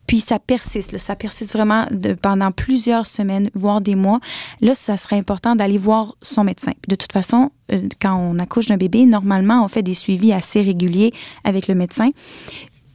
[0.07, 1.87] puis ça persiste, ça persiste vraiment
[2.21, 4.19] pendant plusieurs semaines, voire des mois.
[4.61, 6.73] Là, ça serait important d'aller voir son médecin.
[6.89, 10.63] De toute façon, euh, quand on accouche d'un bébé, normalement, on fait des suivis assez
[10.63, 11.13] réguliers
[11.45, 12.09] avec le médecin.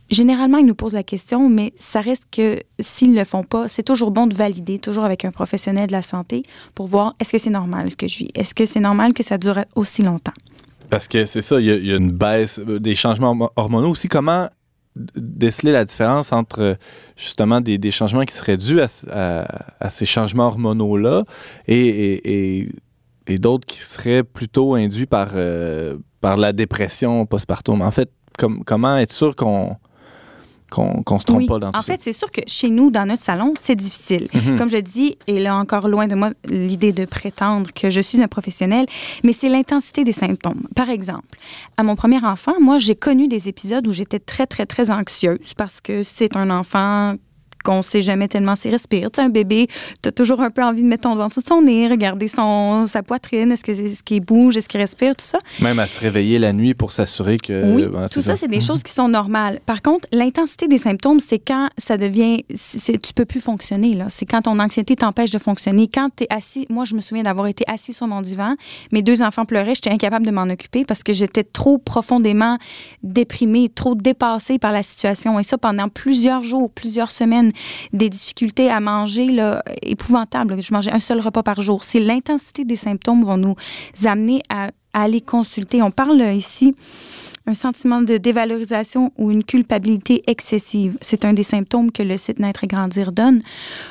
[0.09, 3.67] Généralement, ils nous posent la question, mais ça reste que s'ils ne le font pas,
[3.67, 6.43] c'est toujours bon de valider, toujours avec un professionnel de la santé,
[6.75, 8.31] pour voir est-ce que c'est normal ce que je vis?
[8.33, 10.33] Est-ce que c'est normal que ça dure aussi longtemps?
[10.89, 14.07] Parce que c'est ça, il y, y, a une baisse euh, des changements hormonaux aussi.
[14.07, 14.47] Comment
[15.15, 16.77] déceler la différence entre
[17.15, 21.23] justement des, changements qui seraient dus à, ces changements hormonaux-là
[21.67, 22.69] et,
[23.39, 27.81] d'autres qui seraient plutôt induits par, euh, par la dépression postpartum.
[27.81, 29.75] En fait, com comment être sûr qu'on
[30.71, 33.05] qu'on ne se trompe pas dans tout en fait, c'est sûr que chez nous, dans
[33.05, 34.27] notre salon, c'est difficile.
[34.33, 34.57] Mhm.
[34.57, 38.21] Comme je dis, et là encore loin de moi l'idée de prétendre que je suis
[38.21, 38.85] un professionnel,
[39.23, 40.67] mais c'est l'intensité des symptômes.
[40.75, 41.37] Par exemple,
[41.77, 45.53] à mon premier enfant, moi, j'ai connu des épisodes où j'étais très, très, très anxieuse
[45.55, 47.15] parce que c'est un enfant
[47.67, 49.11] qu'on sait jamais tellement s'il respire.
[49.11, 49.67] Tu sais, un bébé,
[50.01, 51.89] tu as toujours un peu envie de mettre ton doigt en dessous de son nez,
[51.89, 55.39] regarder son, sa poitrine, est-ce qu'il est qu bouge, est-ce qu'il respire, tout ça.
[55.59, 57.75] Même à se réveiller la nuit pour s'assurer que...
[57.75, 58.61] Oui, tout ça, c'est des mhm.
[58.61, 59.59] choses qui sont normales.
[59.65, 62.43] Par contre, l'intensité des symptômes, c'est quand ça devient...
[62.47, 64.05] Tu peux plus fonctionner, là.
[64.07, 65.89] C'est quand ton anxiété t'empêche de fonctionner.
[65.93, 66.67] Quand tu es assis...
[66.69, 68.55] Moi, je me souviens d'avoir été assis sur mon divan.
[68.93, 69.75] Mes deux enfants pleuraient.
[69.75, 72.57] J'étais incapable de m'en occuper parce que j'étais trop profondément
[73.03, 75.37] déprimée, trop dépassée par la situation.
[75.37, 77.51] Et ça, pendant plusieurs jours, plusieurs semaines.
[77.93, 80.61] Des difficultés à manger là, épouvantables.
[80.61, 81.83] Je mangeais un seul repas par jour.
[81.83, 83.55] C'est l'intensité des symptômes vont nous
[84.05, 85.81] amener à, aller consulter.
[85.81, 86.73] On parle ici
[87.45, 90.97] un sentiment de dévalorisation ou une culpabilité excessive.
[91.01, 93.41] C'est un des symptômes que le site Naître et Grandir donne.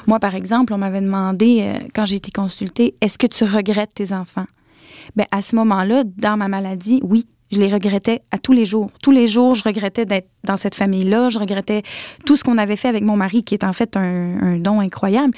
[0.07, 3.95] Moi, par exemple, on m'avait demandé, euh, quand j'ai été consultée, est-ce que tu regrettes
[3.95, 4.47] tes enfants?
[5.15, 8.91] Bien, à ce moment-là, dans ma maladie, oui, je les regrettais à tous les jours.
[9.03, 11.29] Tous les jours, je regrettais d'être dans cette famille-là.
[11.29, 11.83] Je regrettais
[12.25, 15.33] tout ce qu'on avait fait avec mon mari, qui est en fait un, don incroyable.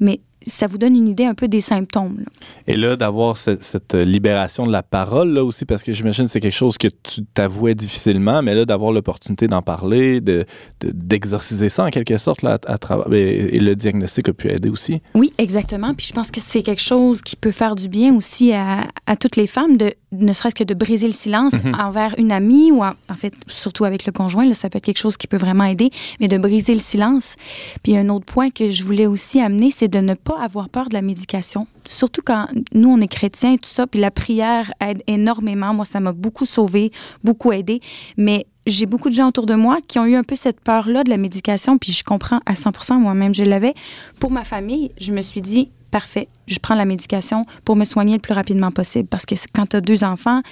[0.00, 2.18] Mais ça vous donne une idée un peu des symptômes.
[2.18, 2.26] Là.
[2.66, 6.30] Et là, d'avoir cette, cette, libération de la parole, là aussi, parce que j'imagine que
[6.30, 10.44] c'est quelque chose que tu t'avouais difficilement, mais là, d'avoir l'opportunité d'en parler, de,
[10.80, 14.48] d'exorciser ça en quelque sorte, là, à, à travers, et, et, le diagnostic a pu
[14.48, 15.00] aider aussi.
[15.14, 15.94] Oui, exactement.
[15.94, 19.16] Puis je pense que c'est quelque chose qui peut faire du bien aussi à, à
[19.16, 21.82] toutes les femmes, de, ne serait-ce que de briser le silence mm-hmm.
[21.82, 24.84] envers une amie ou en, en, fait, surtout avec le conjoint, là, ça peut être
[24.84, 27.34] quelque chose qui peut vraiment aider, mais de briser le silence.
[27.82, 30.88] Puis un autre point que je voulais aussi amener, c'est de ne pas avoir peur
[30.88, 31.66] de la médication.
[31.84, 35.74] Surtout quand nous, on est chrétiens et tout ça, puis la prière aide énormément.
[35.74, 36.92] Moi, ça m'a beaucoup sauvé,
[37.24, 37.80] beaucoup aidé.
[38.16, 41.04] Mais j'ai beaucoup de gens autour de moi qui ont eu un peu cette peur-là
[41.04, 43.74] de la médication, puis je comprends à 100% moi-même, je l'avais.
[44.18, 48.14] Pour ma famille, je me suis dit, parfait, je prends la médication pour me soigner
[48.14, 49.08] le plus rapidement possible.
[49.08, 50.42] Parce que quand tu as deux enfants,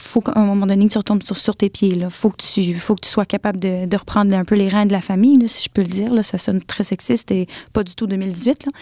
[0.00, 1.88] faut qu'à un moment donné que tu retombes sur, sur tes pieds.
[1.88, 4.68] Il faut, que tu, faut que tu sois capable de, de, reprendre un peu les
[4.68, 6.12] reins de la famille, là, si je peux le dire.
[6.12, 6.22] Là.
[6.22, 8.66] Ça sonne très sexiste et pas du tout 2018.
[8.66, 8.72] Là.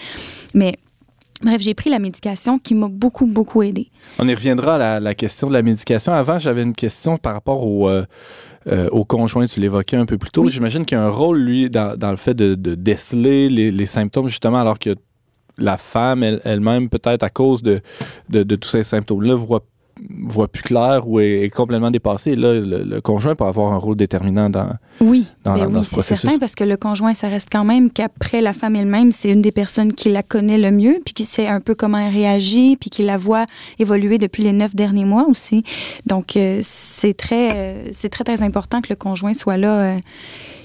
[0.55, 0.79] Mais
[1.41, 3.91] Bref, j'ai pris la médication qui m'a beaucoup, beaucoup aidé.
[4.19, 6.13] On y reviendra à la, la, question de la médication.
[6.13, 8.05] Avant, j'avais une question par rapport au, euh,
[8.67, 9.47] euh, au conjoint.
[9.47, 10.43] Tu l'évoquais un peu plus tôt.
[10.43, 10.51] Oui.
[10.51, 13.71] J'imagine qu'il y a un rôle, lui, dans, dans le fait de, de déceler les,
[13.71, 14.97] les, symptômes, justement, alors que
[15.59, 17.81] la femme elle-même, elle peut-être à cause de,
[18.31, 19.65] de, de tous ces symptômes-là, voit
[20.21, 22.37] voit plus clair ou est, est complètement dépassé.
[22.37, 25.85] Là, le, le, conjoint peut avoir un rôle déterminant dans, oui, dans, ben dans oui,
[25.85, 26.01] ce.
[26.03, 29.31] C'est certain parce que le conjoint, ça reste quand même qu'après la femme elle-même, c'est
[29.31, 32.13] une des personnes qui la connaît le mieux, puis qui sait un peu comment elle
[32.13, 33.47] réagit, puis qui la voit
[33.79, 35.65] évoluer depuis les neuf derniers mois aussi.
[36.07, 39.81] Donc, euh, c'est très, euh, c'est très, très important que le conjoint soit là.
[39.81, 39.99] Euh,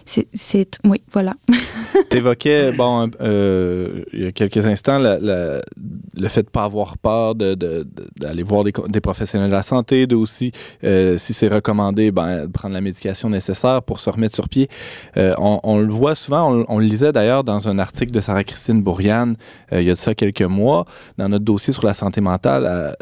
[0.06, 1.34] c'est oui, voilà.
[2.10, 6.98] tu évoquais, bon, euh, il y a quelques instants, le fait de ne pas avoir
[6.98, 7.86] peur d'aller de,
[8.20, 10.52] de, voir des, professionnels de la santé, de aussi,
[10.84, 14.70] euh, si c'est recommandé, ben, prendre la médication nécessaire pour se remettre sur pied.
[15.18, 19.36] Euh, on, le voit souvent, on, le lisait d'ailleurs dans un article de Sarah-Christine Bourriane,
[19.72, 20.86] il y a de ça quelques mois,
[21.18, 22.96] dans notre dossier sur la santé mentale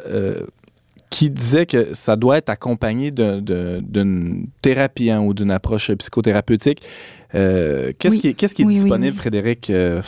[1.12, 6.82] qui disait que ça doit être accompagné d'une thérapie hein, ou d'une approche psychothérapeutique.
[7.34, 8.22] Euh, qu'est-ce oui.
[8.22, 10.02] qui, qu qui, est oui, disponible, oui, Frédéric euh,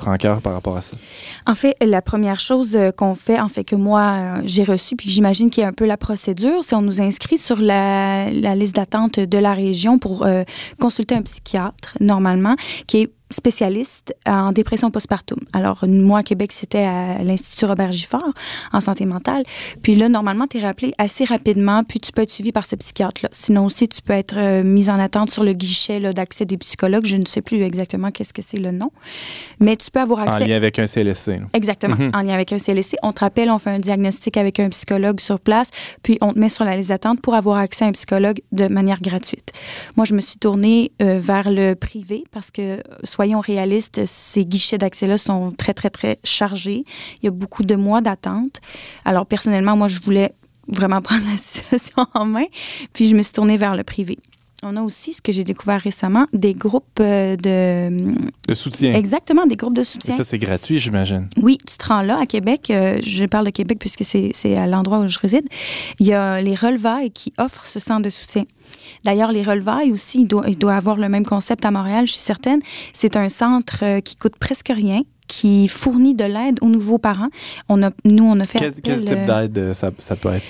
[0.43, 0.97] par rapport à ça?
[1.45, 4.95] En fait, la première chose euh, qu'on fait, en fait, que moi, euh, j'ai reçu,
[4.95, 8.29] puis j'imagine qu'il y a un peu la procédure, c'est on nous inscrit sur la,
[8.31, 10.43] la liste d'attente de la région pour euh,
[10.79, 12.55] consulter un psychiatre, normalement,
[12.88, 15.39] qui est spécialiste en dépression postpartum.
[15.53, 18.31] Alors, moi, à Québec, c'était à l'Institut Robert Giffard
[18.71, 19.43] en santé mentale.
[19.81, 22.75] Puis là, normalement, tu es rappelé assez rapidement, puis tu peux être suivi par ce
[22.75, 23.29] psychiatre-là.
[23.31, 27.05] Sinon aussi, tu peux être euh, mis en attente sur le guichet d'accès des psychologues.
[27.13, 28.89] Je ne sais plus exactement qu'est-ce que c'est le nom.
[29.60, 30.45] Mais tu peux avoir accès...
[30.45, 31.28] En lien avec un CLSC.
[31.28, 31.47] Là.
[31.54, 31.95] Exactement.
[31.95, 32.17] Mm -hmm.
[32.17, 32.95] En lien avec un CLSC.
[33.04, 35.69] On te rappelle, on fait un diagnostic avec un psychologue sur place,
[36.02, 38.67] puis on te met sur la liste d'attente pour avoir accès à un psychologue de
[38.67, 39.49] manière gratuite.
[39.95, 44.80] Moi, je me suis tournée euh, vers le privé parce que, soyons réalistes, ces guichets
[44.80, 46.84] d'accès-là sont très, très, très chargés.
[47.19, 48.56] Il y a beaucoup de mois d'attente.
[49.06, 50.32] Alors, personnellement, moi, je voulais
[50.67, 52.47] vraiment prendre la situation en main,
[52.93, 54.17] puis je me suis tournée vers le privé.
[54.65, 57.97] On a aussi, ce que j'ai découvert récemment, des groupes euh, de...
[58.47, 58.93] De soutien.
[58.93, 60.13] Exactement, des groupes de soutien.
[60.13, 61.28] Et ça, c'est gratuit, j'imagine.
[61.41, 62.69] Oui, tu te rends là, à Québec.
[62.69, 65.45] Euh, je parle de Québec puisque c'est à l'endroit où je réside.
[65.99, 68.43] Il y a les relevailles qui offrent ce centre de soutien.
[69.04, 72.13] D'ailleurs, les relevailles aussi, il doit, il doit avoir le même concept à Montréal, je
[72.13, 72.60] suis certaine.
[72.93, 77.30] C'est un centre euh, qui coûte presque rien, qui fournit de l'aide aux nouveaux parents.
[77.67, 78.60] On a, nous, on a fait...
[78.60, 80.45] Quel, appel, quel type d'aide ça, ça peut être?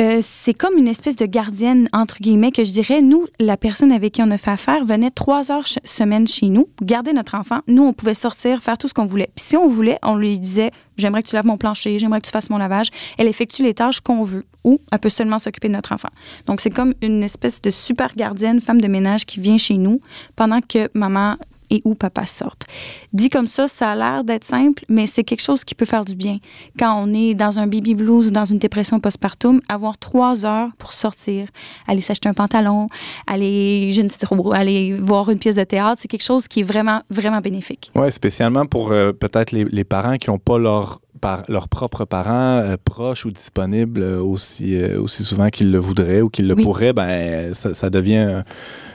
[0.00, 3.02] Euh, c'est comme une espèce de gardienne, entre guillemets, que je dirais.
[3.02, 6.70] Nous, la personne avec qui on a fait affaire venait trois heures semaine chez nous,
[6.80, 7.58] garder notre enfant.
[7.66, 9.28] Nous, on pouvait sortir, faire tout ce qu'on voulait.
[9.36, 12.26] Puis si on voulait, on lui disait J'aimerais que tu laves mon plancher, j'aimerais que
[12.26, 12.88] tu fasses mon lavage.
[13.18, 16.08] Elle effectue les tâches qu'on veut ou elle peut seulement s'occuper de notre enfant.
[16.46, 20.00] Donc, c'est comme une espèce de super gardienne, femme de ménage qui vient chez nous
[20.34, 21.36] pendant que maman
[21.70, 22.66] et où papa sortent.
[23.12, 26.04] Dit comme ça, ça a l'air d'être simple, mais c'est quelque chose qui peut faire
[26.04, 26.38] du bien.
[26.78, 30.70] Quand on est dans un baby blues ou dans une dépression postpartum, avoir trois heures
[30.78, 31.48] pour sortir,
[31.86, 32.88] aller s'acheter un pantalon,
[33.26, 36.60] aller, je ne sais trop, aller voir une pièce de théâtre, c'est quelque chose qui
[36.60, 37.90] est vraiment, vraiment bénéfique.
[37.94, 42.04] Oui, spécialement pour euh, peut-être les, les, parents qui n'ont pas leur par leurs propres
[42.04, 46.48] parents euh, proches ou disponibles euh, aussi, euh, aussi souvent qu'ils le voudraient ou qu'ils
[46.48, 46.64] le oui.
[46.64, 48.42] pourraient, ben, ça, ça devient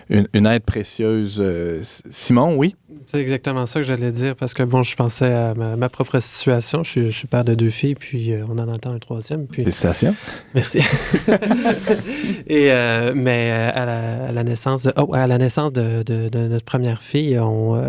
[0.09, 1.43] une, une, aide précieuse.
[2.11, 2.75] Simon, oui?
[3.07, 6.83] C'est exactement ça que j'allais dire parce que bon, je pensais à ma, propre situation.
[6.83, 9.47] Je suis, père de deux filles, puis euh, on en attend un troisième.
[9.47, 9.63] Puis...
[9.63, 10.15] Félicitations.
[10.53, 10.79] Merci.
[12.47, 16.03] Et euh, mais euh, à la, naissance de, oh, à la naissance de,
[16.47, 17.79] notre première fille, on,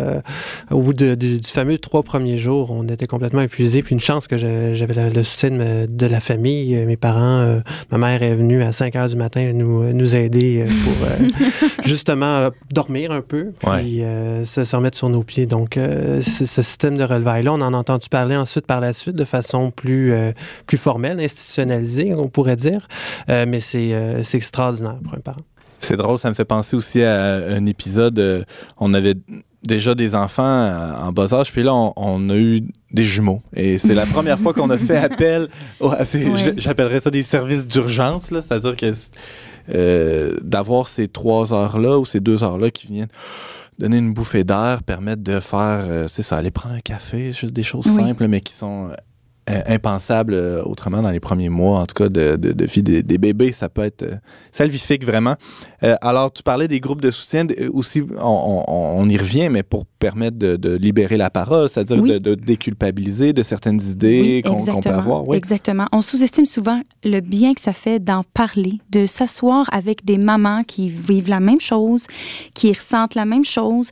[0.71, 3.83] au bout du fameux trois premiers jours, on était complètement épuisés.
[3.83, 5.51] Puis une chance que j'avais le, soutien
[5.87, 6.75] de, la famille.
[6.85, 11.37] Mes parents, ma mère est venue à 5 heures du matin nous, nous aider pour
[12.07, 14.01] justement dormir un peu, puis
[14.45, 15.45] se, se remettre sur nos pieds.
[15.45, 19.15] Donc, euh, ce système de relevailles-là, on en a entendu parler ensuite par la suite
[19.15, 20.31] de façon plus, euh,
[20.65, 22.87] plus formelle, institutionnalisée, on pourrait dire.
[23.29, 25.41] Euh, mais c'est extraordinaire pour un parent.
[25.79, 28.45] C'est drôle, ça me fait penser aussi à un épisode.
[28.79, 29.15] on avait
[29.63, 30.71] déjà des enfants
[31.03, 33.41] en bas âge, puis là, on, a eu des jumeaux.
[33.55, 35.49] Et c'est la première fois qu'on a fait appel,
[35.81, 36.03] à
[36.57, 38.91] j'appellerais ça des services d'urgence, c'est-à-dire que
[39.69, 43.09] d'avoir ces trois heures-là ou ces deux heures-là qui viennent
[43.77, 47.53] donner une bouffée d'air, permettre de faire, euh, c'est ça, aller prendre un café, juste
[47.53, 48.95] des choses simples, mais qui sont euh,
[49.47, 53.51] impensable euh, autrement dans les premiers mois, en tout cas, de, de, vie des, bébés.
[53.51, 54.15] Ça peut être euh,
[54.51, 55.35] salvifique, vraiment.
[56.01, 57.45] alors, tu parlais des groupes de soutien.
[57.73, 63.43] Aussi, on, y revient, mais pour permettre de, libérer la parole, c'est-à-dire de, déculpabiliser de
[63.43, 65.27] certaines idées qu'on peut avoir.
[65.27, 65.37] Oui.
[65.37, 65.87] Exactement.
[65.91, 70.63] On sous-estime souvent le bien que ça fait d'en parler, de s'asseoir avec des mamans
[70.63, 72.03] qui vivent la même chose,
[72.53, 73.89] qui ressentent la même chose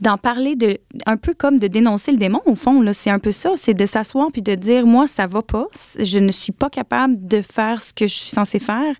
[0.00, 2.92] d'en parler de un peu comme de dénoncer le démon au fond là.
[2.92, 3.52] C'est un peu ça.
[3.56, 5.66] C'est de s'asseoir puis de dire moi ça va pas.
[5.98, 8.94] Je ne suis pas capable de faire ce que je suis censé faire.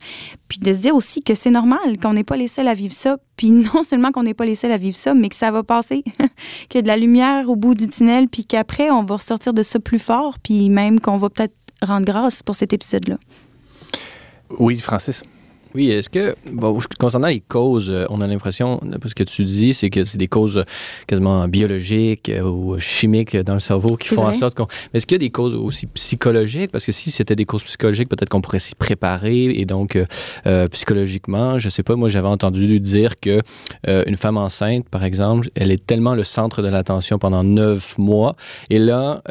[0.49, 2.95] Puis de se dire aussi que c'est normal qu'on n'est pas les seuls à vivre
[2.95, 3.17] ça.
[3.37, 5.63] Puis non seulement qu'on n'est pas les seuls à vivre ça mais que ça va
[5.63, 6.05] passer.
[6.69, 9.53] Qu'il y a de la lumière au bout du tunnel puis qu'après on va ressortir
[9.53, 13.19] de ça plus fort puis même qu'on va peut-être rendre grâce pour cet épisode là
[14.59, 15.23] oui Francis
[15.75, 19.75] oui, est-ce que, bon, concernant les causes, euh, on a l'impression, parce que tu dis,
[19.75, 20.63] c'est que c'est des causes
[21.09, 24.69] quasiment biologiques euh, ou chimiques dans le cerveau qui font en sorte qu'on.
[24.93, 26.71] Mais est-ce qu'il y a des causes aussi psychologiques?
[26.71, 29.99] Parce que si c'était des causes psychologiques, peut-être qu'on pourrait s'y préparer et donc
[30.47, 33.41] euh, psychologiquement, je sais pas, moi j'avais entendu dire que
[33.87, 38.37] une femme enceinte, par exemple, elle est tellement le centre de l'attention pendant neuf mois
[38.71, 39.23] et là,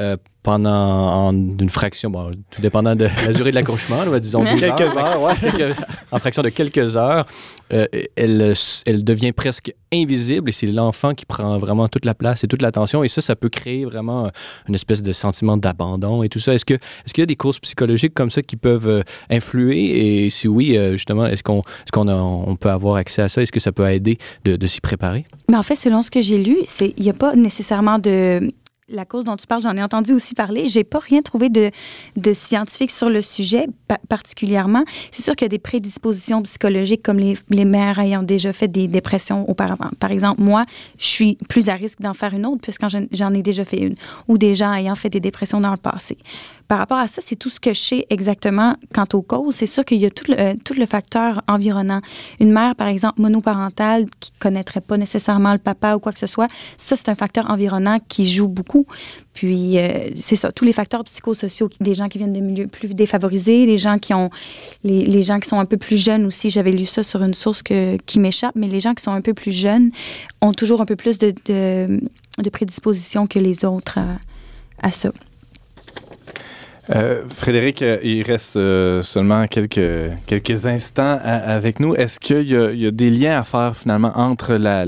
[0.44, 5.22] pendant en, une fraction, bon, tout dépendant de la durée de l'accouchement, disons quelques heures,
[5.22, 5.74] ouais.
[6.12, 7.26] en fraction de quelques heures,
[7.72, 8.54] euh, elle,
[8.86, 12.62] elle devient presque invisible et c'est l'enfant qui prend vraiment toute la place et toute
[12.62, 13.04] l'attention.
[13.04, 14.30] Et ça, ça peut créer vraiment
[14.68, 16.54] une espèce de sentiment d'abandon et tout ça.
[16.54, 20.26] Est-ce que est-ce qu'il y a des causes psychologiques comme ça qui peuvent euh, influer?
[20.26, 23.42] Et si oui, euh, justement, est-ce qu'on est-ce qu'on on peut avoir accès à ça?
[23.42, 25.26] Est-ce que ça peut aider de, de s'y préparer?
[25.50, 28.52] Mais en fait, selon ce que j'ai lu, c'est il n'y a pas nécessairement de
[28.90, 30.68] la cause dont tu parles, j'en ai entendu aussi parler.
[30.68, 31.72] J'ai pas rien trouvé de,
[32.34, 33.68] scientifique sur le sujet
[34.10, 34.84] particulièrement.
[35.12, 38.68] C'est sûr qu'il y a des prédispositions psychologiques comme les, les mères ayant déjà fait
[38.68, 39.90] des dépressions auparavant.
[40.00, 40.66] Par exemple, moi,
[40.98, 42.82] je suis plus à risque d'en faire une autre puisque
[43.12, 43.96] j'en ai déjà fait une.
[44.28, 46.18] Ou des gens ayant fait des dépressions dans le passé
[46.68, 49.56] par rapport à ça, c'est tout ce que je sais exactement quant aux causes.
[49.56, 52.00] C'est sûr qu'il y a tout le, euh, tout le facteur environnant.
[52.40, 56.28] Une mère, par exemple, monoparentale, qui connaîtrait pas nécessairement le papa ou quoi que ce
[56.28, 56.48] soit,
[56.78, 58.86] ça, c'est un facteur environnant qui joue beaucoup.
[59.34, 62.94] Puis, euh, c'est ça, tous les facteurs psychosociaux, des gens qui viennent de milieux plus
[62.94, 64.30] défavorisés, les gens qui ont,
[64.84, 66.50] les, les gens qui sont un peu plus jeunes aussi.
[66.50, 69.22] J'avais lu ça sur une source que, qui m'échappe, mais les gens qui sont un
[69.22, 69.92] peu plus jeunes
[70.42, 72.02] ont toujours un peu plus de, de,
[72.38, 74.00] de prédisposition que les autres
[74.82, 75.10] à ça.
[76.90, 81.96] Euh, Frédéric, euh, il reste euh, seulement quelques, quelques instants avec nous.
[81.96, 84.86] Est-ce qu'il y, a des liens à faire finalement entre la,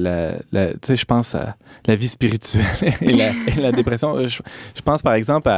[0.52, 2.66] tu sais, je pense à la vie spirituelle
[3.02, 3.14] et
[3.62, 4.14] la, dépression?
[4.28, 4.42] Je,
[4.84, 5.50] pense par exemple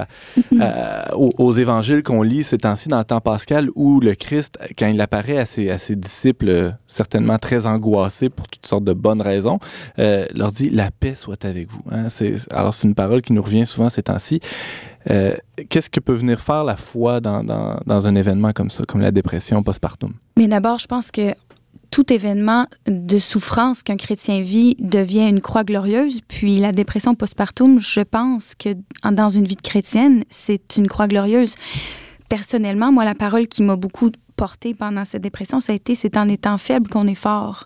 [1.13, 5.01] aux, évangiles qu'on lit ces temps-ci dans le temps pascal où le Christ, quand il
[5.01, 9.59] apparaît à ses, à ses disciples certainement très angoissés pour toutes sortes de bonnes raisons,
[9.97, 11.81] leur dit la paix soit avec vous.
[11.91, 12.07] Hein?
[12.51, 14.39] Alors c'est une parole qui nous revient souvent ces temps-ci.
[15.09, 15.33] Euh,
[15.69, 19.01] qu'est-ce que peut venir faire la foi dans, dans, dans, un événement comme ça, comme
[19.01, 20.13] la dépression postpartum?
[20.37, 21.33] Mais d'abord, je pense que
[21.91, 26.21] tout événement de souffrance qu'un chrétien vit devient une croix glorieuse.
[26.27, 28.69] Puis la dépression postpartum, je pense que
[29.09, 31.55] dans une vie de chrétienne, c'est une croix glorieuse.
[32.29, 36.15] Personnellement, moi, la parole qui m'a beaucoup portée pendant cette dépression, ça a été c'est
[36.15, 37.65] en étant faible qu'on est fort.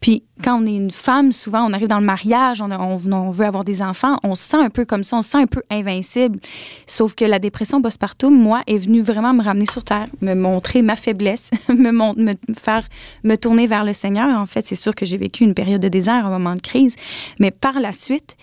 [0.00, 3.46] Puis quand on est une femme, souvent on arrive dans le mariage, on, on, veut
[3.46, 5.62] avoir des enfants, on se sent un peu comme ça, on se sent un peu
[5.70, 6.40] invincible.
[6.86, 10.82] Sauf que la dépression postpartum, moi, est venue vraiment me ramener sur terre, me montrer
[10.82, 12.86] ma faiblesse, me, me faire
[13.24, 14.38] me tourner vers le Seigneur.
[14.38, 16.96] En fait, c'est sûr que j'ai vécu une période de désert, un moment de crise,
[17.38, 18.36] mais par la suite,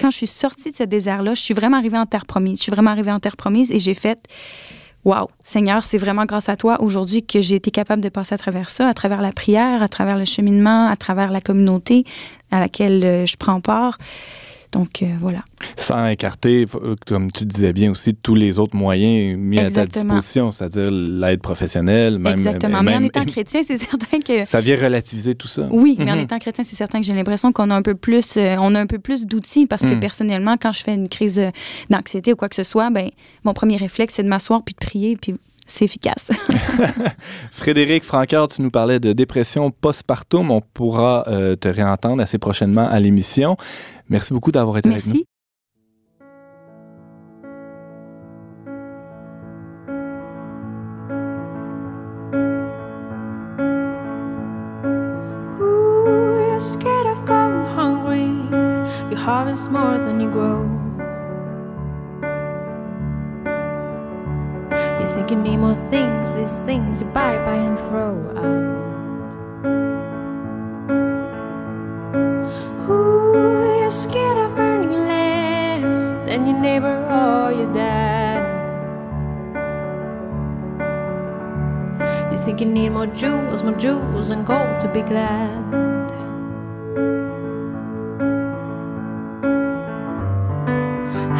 [0.00, 2.58] quand je suis sortie de ce désert-là, je suis vraiment arrivée en terre promise.
[2.58, 4.18] Je suis vraiment arrivée en terre promise et j'ai fait
[5.08, 8.36] Wow, Seigneur, c'est vraiment grâce à toi aujourd'hui que j'ai été capable de passer à
[8.36, 12.04] travers ça, à travers la prière, à travers le cheminement, à travers la communauté
[12.50, 13.96] à laquelle euh, je prends part.
[14.72, 15.40] Donc, euh, voilà.
[15.76, 19.86] Sans écarter, euh, comme tu disais bien aussi, tous les autres moyens mis à ta
[19.86, 22.34] disposition, c'est-à-dire l'aide professionnelle, même.
[22.34, 22.82] Exactement.
[22.82, 24.44] Mais en étant chrétien, c'est certain que.
[24.44, 25.66] Ça vient relativiser tout ça.
[25.70, 26.20] Oui, mais en Mhm.
[26.22, 28.80] étant chrétien, c'est certain que j'ai l'impression qu'on a un peu plus, euh, on a
[28.80, 30.00] un peu plus d'outils parce que Mm.
[30.00, 31.40] personnellement, quand je fais une crise
[31.90, 33.08] d'anxiété ou quoi que ce soit, ben
[33.44, 35.34] mon premier réflexe c'est de m'asseoir puis de prier puis
[35.68, 36.30] c'est efficace.
[37.52, 40.50] Frédéric Franqueur, tu nous parlais de dépression postpartum.
[40.50, 43.56] On pourra euh, te réentendre assez prochainement à l'émission.
[44.08, 45.22] Merci beaucoup d'avoir été avec nous.
[59.28, 60.87] Harvest more than you grow.
[65.00, 68.68] You think you need more things, these things you buy, buy and throw out.
[72.90, 78.44] Ooh, you're scared of earning less than your neighbor or your dad.
[82.32, 85.64] You think you need more jewels, more jewels and gold to be glad.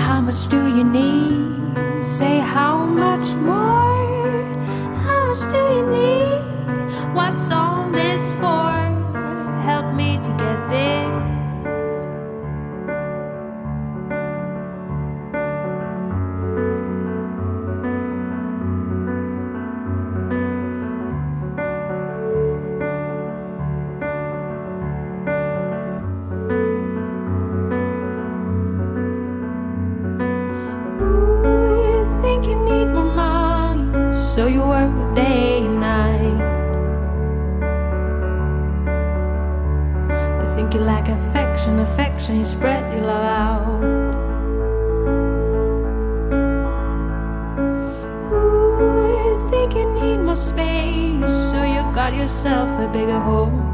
[0.04, 1.67] How much do you need?
[2.00, 4.54] Say how much more?
[5.04, 7.14] How much do you need?
[7.14, 8.72] What's all this for?
[9.62, 10.97] Help me to get this.
[52.88, 53.67] A bigger home.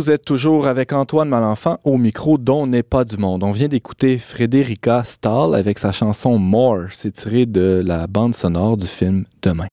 [0.00, 3.44] Vous êtes toujours avec Antoine Malenfant au micro dont n'est pas du monde.
[3.44, 6.84] On vient d'écouter Frédérica Stahl avec sa chanson More.
[6.90, 9.66] C'est tiré de la bande sonore du film Demain.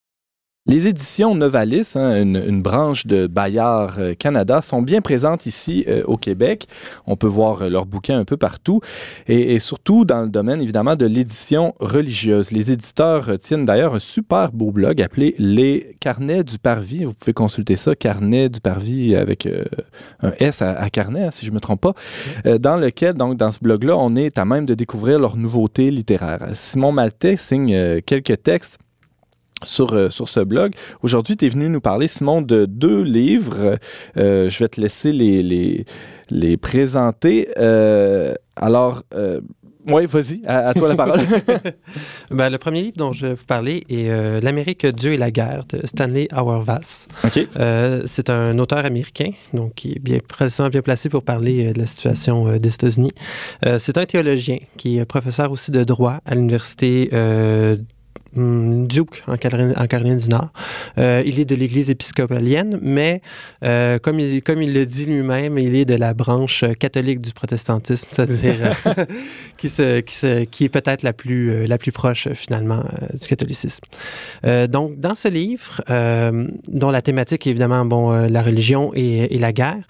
[0.69, 6.03] Les éditions Novalis, hein, une, branche de Bayard euh, Canada, sont bien présentes ici euh,
[6.07, 6.67] au Québec.
[7.05, 8.81] On peut voir euh, leurs bouquins un peu partout
[9.27, 12.51] et, surtout dans le domaine évidemment de l'édition religieuse.
[12.51, 17.05] Les éditeurs tiennent d'ailleurs un super beau blog appelé Les Carnets du Parvis.
[17.05, 19.47] Vous pouvez consulter ça, Carnet du Parvis avec
[20.21, 21.93] un S à, à carnet, hein, si je ne me trompe pas,
[22.59, 26.45] dans lequel, donc, dans ce blog-là, on est à même de découvrir leurs nouveautés littéraires.
[26.55, 28.79] Simon Maltais signe quelques textes
[29.63, 30.73] sur, euh, sur ce blog.
[31.01, 33.77] Aujourd'hui, tu es venu nous parler, Simon, de deux livres.
[34.17, 35.85] Euh, je vais te laisser les, les,
[36.29, 37.47] les présenter.
[37.57, 39.03] Euh, alors,
[39.89, 41.21] Oui, vas-y, à, à toi la parole.
[42.31, 45.31] Ben, le premier livre dont je vais vous parler est euh, L'Amérique, Dieu et la
[45.31, 47.07] guerre de Stanley Auerbach.
[47.23, 47.47] OK.
[47.57, 50.19] Euh, c'est un auteur américain, donc qui est bien,
[50.83, 53.11] placé pour parler euh, de la situation des États-Unis.
[53.77, 57.09] C'est un théologien qui est professeur aussi de droit à l'université
[58.37, 60.49] Duke en Caroline, en Caroline du Nord.
[60.97, 63.21] Euh, il est de l'Église épiscopalienne, mais
[63.63, 67.21] euh, comme, il, comme il le dit lui-même, il est de la branche euh, catholique
[67.21, 68.75] du protestantisme, c'est-à-dire
[69.57, 72.83] qui, se, qui, se- qui est peut-être la plus, la plus proche finalement
[73.19, 73.83] du catholicisme.
[74.45, 75.81] Euh, donc, dans ce livre,
[76.67, 79.83] dont la thématique est évidemment bon, la religion et, et la guerre,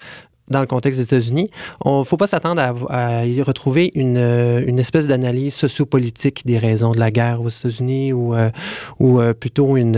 [0.50, 1.50] dans le contexte des États-Unis,
[1.84, 6.58] il ne faut pas s'attendre à, y retrouver une, euh, une espèce d'analyse sociopolitique des
[6.58, 8.50] raisons de la guerre aux États-Unis ou, euh,
[9.00, 9.96] euh, plutôt une,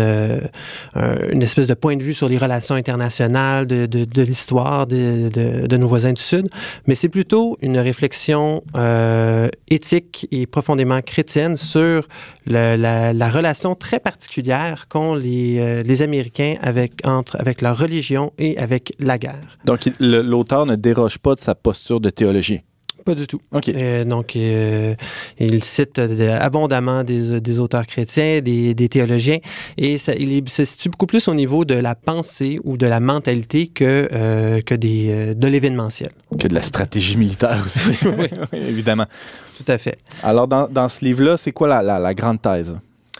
[1.42, 6.22] espèce de point de vue sur les relations internationales, de, l'histoire de, nos voisins du
[6.22, 6.48] Sud,
[6.86, 8.62] mais c'est plutôt une réflexion
[9.68, 12.06] éthique et profondément chrétienne sur
[12.46, 18.92] la, la relation très particulière qu'ont les, Américains avec, entre, avec leur religion et avec
[18.98, 19.58] la guerre.
[20.40, 22.60] L'auteur ne déroge pas de sa posture de théologie.
[23.04, 23.40] Pas du tout.
[23.52, 23.68] OK.
[23.70, 24.94] Euh, donc, euh,
[25.38, 29.38] il cite euh, abondamment des, des auteurs chrétiens, des, des théologiens,
[29.78, 33.00] et ça, il se situe beaucoup plus au niveau de la pensée ou de la
[33.00, 36.10] mentalité que, que des, de l'événementiel.
[36.38, 37.90] Que de la stratégie militaire aussi.
[38.18, 39.06] oui, évidemment.
[39.56, 39.96] Tout à fait.
[40.22, 42.76] Alors, dans, dans ce livre-là, c'est quoi la, la- la grande thèse?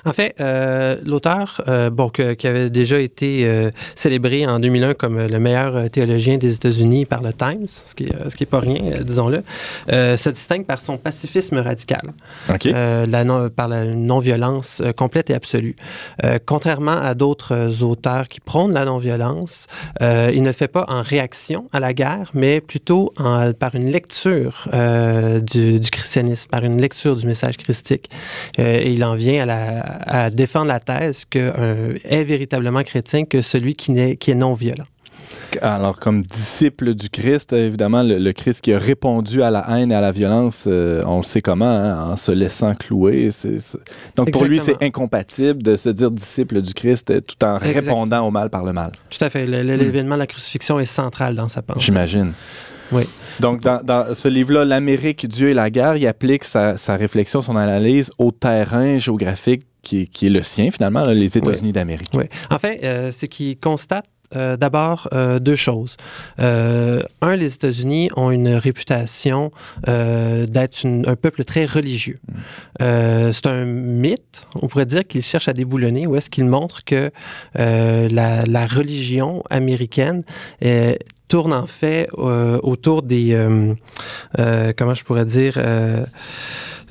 [0.07, 4.95] En fait, euh, l'auteur, euh, bon, que- qui avait déjà été euh, célébré en 2001
[4.95, 8.47] comme le meilleur théologien des États-Unis par le Times, ce qui n'est ce qui est
[8.47, 9.43] pas rien, disons-le,
[9.89, 12.03] se distingue par son pacifisme radical.
[12.49, 12.65] OK.
[12.65, 15.77] la non- par la non-violence complète et absolue.
[16.47, 19.67] Contrairement à d'autres auteurs qui prônent la non-violence,
[20.01, 24.69] il ne fait pas en réaction à la guerre, mais plutôt en- par une lecture
[24.73, 28.11] du, du christianisme, par une lecture du message christique.
[28.59, 33.25] Et il en vient à, la- à défendre la thèse que euh, est véritablement chrétien
[33.25, 34.85] que celui qui, est non-violent.
[35.63, 39.91] Alors, comme disciple du Christ, évidemment, le, le Christ qui a répondu à la haine
[39.91, 43.31] et à la violence, euh, on le sait comment, hein, en se laissant clouer.
[44.17, 47.95] Donc, pour lui, c'est incompatible de se dire disciple du Christ euh, tout en Exactement.
[48.03, 48.93] répondant au mal par le mal.
[49.11, 49.47] Tout à fait.
[49.47, 51.81] Le- L'événement de la crucifixion est central dans sa pensée.
[51.81, 52.33] J'imagine.
[52.93, 53.05] Oui.
[53.39, 57.41] Donc, dans, dans ce livre-là, L'Amérique, Dieu et la guerre, il applique sa, sa réflexion,
[57.41, 61.73] son analyse au terrain géographique qui, est- qui est le sien, finalement, là, les États-Unis
[61.73, 62.11] d'Amérique.
[62.15, 62.25] Oui.
[62.51, 64.05] En fait, euh, c'est qu'il constate
[64.37, 65.97] euh, d'abord euh, deux choses.
[66.39, 69.51] Euh, un, les États-Unis ont une réputation
[69.87, 72.21] d'être un peuple très religieux.
[72.81, 76.85] Euh, c'est un mythe, on pourrait dire qu'il cherche à déboulonner, ou est-ce qu'il montre
[76.85, 77.11] que
[77.57, 80.23] la, la religion américaine
[81.27, 83.37] tourne en fait autour des,
[84.77, 85.59] comment je pourrais dire,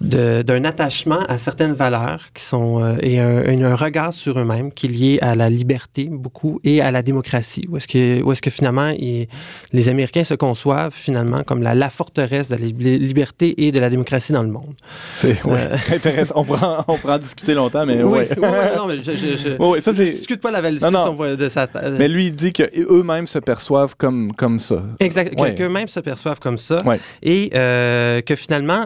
[0.01, 4.89] d'un attachement à certaines valeurs qui sont euh, et un, regard sur eux-mêmes qui est
[4.89, 7.63] lié à la liberté beaucoup et à la démocratie.
[7.69, 8.91] Où est-ce que, où est-ce que finalement
[9.73, 13.79] les Américains se conçoivent finalement comme la, la forteresse de la li- liberté et de
[13.79, 14.73] la démocratie dans le monde.
[15.15, 15.75] C'est ouais, Euh.
[15.95, 16.33] intéressant.
[16.37, 18.75] On pourra, on pourra en discuter longtemps, mais oui, ouais.
[18.77, 20.99] non, mais je, je, je, Ouais, ça, je c'est- discute pas la validité Non, non.
[21.05, 21.65] de, son point- de sa.
[21.97, 24.83] Mais lui, il dit qu'eux-mêmes se perçoivent comme, comme ça.
[24.99, 26.81] Exact, qu'eux-mêmes se perçoivent comme ça.
[27.21, 28.85] Et euh, que finalement,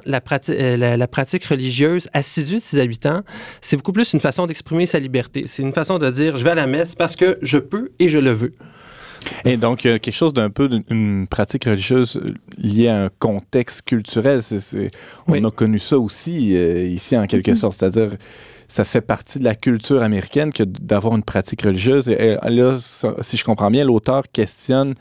[0.49, 3.22] euh, la, la pratique religieuse assidue de ses habitants,
[3.60, 5.43] c'est beaucoup plus une façon d'exprimer sa liberté.
[5.47, 8.08] C'est une façon de dire je vais à la messe parce que je peux et
[8.08, 8.51] je le veux.
[9.43, 12.22] Et donc, il y a quelque chose d'un peu d'une une pratique religieuse
[12.58, 14.39] liée à un contexte culturel.
[15.28, 17.76] On a connu ça aussi euh, ici, en quelque sorte.
[17.78, 18.12] C'est-à-dire,
[18.70, 22.08] ça fait partie de la culture américaine que d'avoir une pratique religieuse.
[22.10, 24.93] Et, et là, ça- si je comprends bien, l'auteur questionne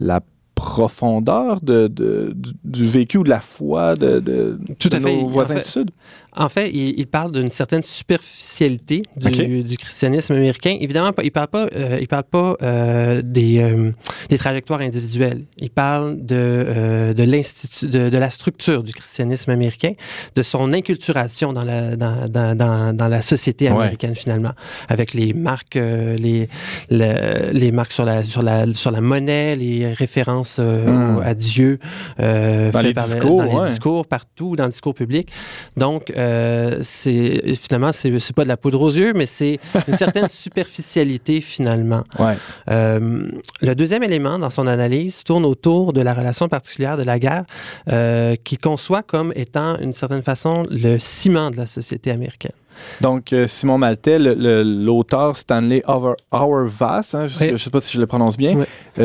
[0.00, 0.20] la
[0.54, 5.00] profondeur de, de- du, du vécu ou de la foi de, de, Tout de à
[5.00, 5.16] fait.
[5.16, 5.90] nos En voisins fait, du Sud?
[6.34, 10.76] En fait, il, il parle d'une certaine superficialité du, christianisme américain.
[10.80, 13.90] Évidemment, il parle pas, euh, il parle pas euh, des, euh,
[14.30, 15.44] des trajectoires individuelles.
[15.58, 19.92] Il parle de, euh, de, l'institut, de, de la structure du christianisme américain,
[20.34, 23.72] de son inculturation dans la, dans, dans, dans, dans la société Ouais.
[23.72, 24.52] américaine, finalement,
[24.88, 26.48] avec les marques, euh, les,
[26.90, 31.20] le- les marques sur la, sur, la, sur la monnaie, les références euh, Hmm.
[31.22, 31.78] à Dieu.
[32.20, 35.28] euh, Dans fait les par le- discours, dans les discours, partout, dans le discours public.
[35.76, 39.58] Donc, euh, c'est finalement, c'est pas de la poudre aux yeux, mais c'est
[39.88, 42.04] une certaine superficialité finalement.
[42.18, 42.36] Ouais.
[42.70, 43.26] Euh,
[43.60, 47.44] le deuxième élément dans son analyse tourne autour de la relation particulière de la guerre,
[47.88, 52.52] euh, qu'il conçoit comme étant, d'une certaine façon, le ciment de la société américaine.
[53.00, 57.58] Donc, euh, Simon Maltais, l'auteur Stanley Auer- Auerbach, hein, je ne Oui.
[57.58, 58.56] sais pas si je le prononce bien,
[58.98, 59.04] Oui.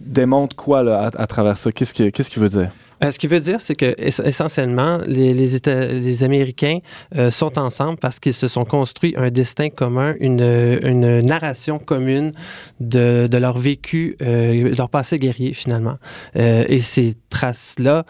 [0.00, 1.72] démontre quoi là, à, à travers ça?
[1.72, 2.70] Qu'est-ce qu'il qu'est-ce qu'il veut dire?
[3.02, 6.78] Euh, ce qui veut dire, c'est que ess- essentiellement, les, les, les Américains
[7.16, 10.40] euh, sont ensemble parce qu'ils se sont construits un destin commun, une,
[10.82, 12.32] une narration commune
[12.80, 15.98] de, de leur vécu, euh, leur passé guerrier finalement.
[16.36, 18.04] Euh, et ces traces-là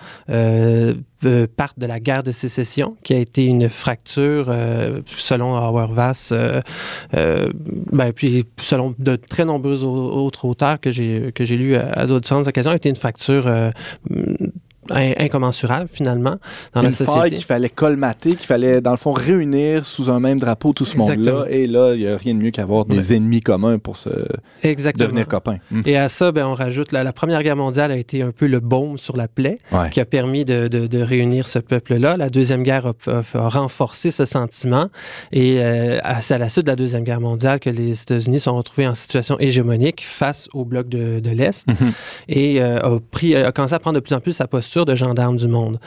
[1.25, 6.17] euh, partent de la guerre de sécession, qui a été une fracture, euh, selon Auerbach,
[6.33, 6.61] euh,
[7.15, 7.51] euh,
[7.93, 11.91] ben, puis selon de très nombreux au- autres auteurs que j'ai que j'ai lus à,
[11.93, 13.71] à d'autres occasions, a été une fracture euh,
[14.91, 16.37] in- incommensurable finalement
[16.73, 17.37] dans la Une faille société.
[17.37, 20.97] qu'il fallait colmater, qu'il fallait, dans le fond, réunir sous un même drapeau tout ce
[20.97, 21.45] monde-là.
[21.51, 24.09] Et là, il n'y a rien de mieux qu'avoir des ennemis communs pour se
[24.63, 25.05] Exactement.
[25.09, 25.59] devenir copains.
[25.71, 25.83] Hmm.
[25.85, 28.47] Et à ça, ben, on rajoute la, la Première Guerre mondiale a été un peu
[28.47, 29.91] le baume sur la plaie Ouais.
[29.91, 32.17] qui a permis de, de- de réunir ce peuple-là.
[32.17, 34.89] La Deuxième Guerre a, a- a renforcé ce sentiment
[35.33, 38.57] et euh, c'est à la suite de la Deuxième Guerre mondiale que les États-Unis sont
[38.57, 41.93] retrouvés en situation hégémonique face au bloc de, de l'Est Mhm.
[42.29, 44.95] et euh, a, pris, a commencé à prendre de plus en plus sa posture de
[44.95, 45.79] gendarme du monde.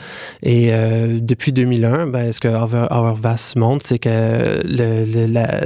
[0.42, 5.60] Et euh, depuis 2001, ben, ce que Auer- Auerbach montre, c'est que le- le- la,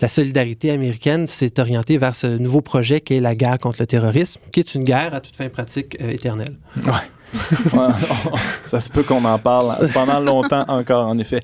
[0.00, 3.86] la solidarité américaine s'est orientée vers ce nouveau projet qui est la guerre contre le
[3.86, 6.56] terrorisme, qui est une guerre à toute fin pratique euh, éternelle.
[6.84, 6.92] Ouais,
[8.64, 11.42] ça se peut qu'on en parle pendant longtemps encore, en effet.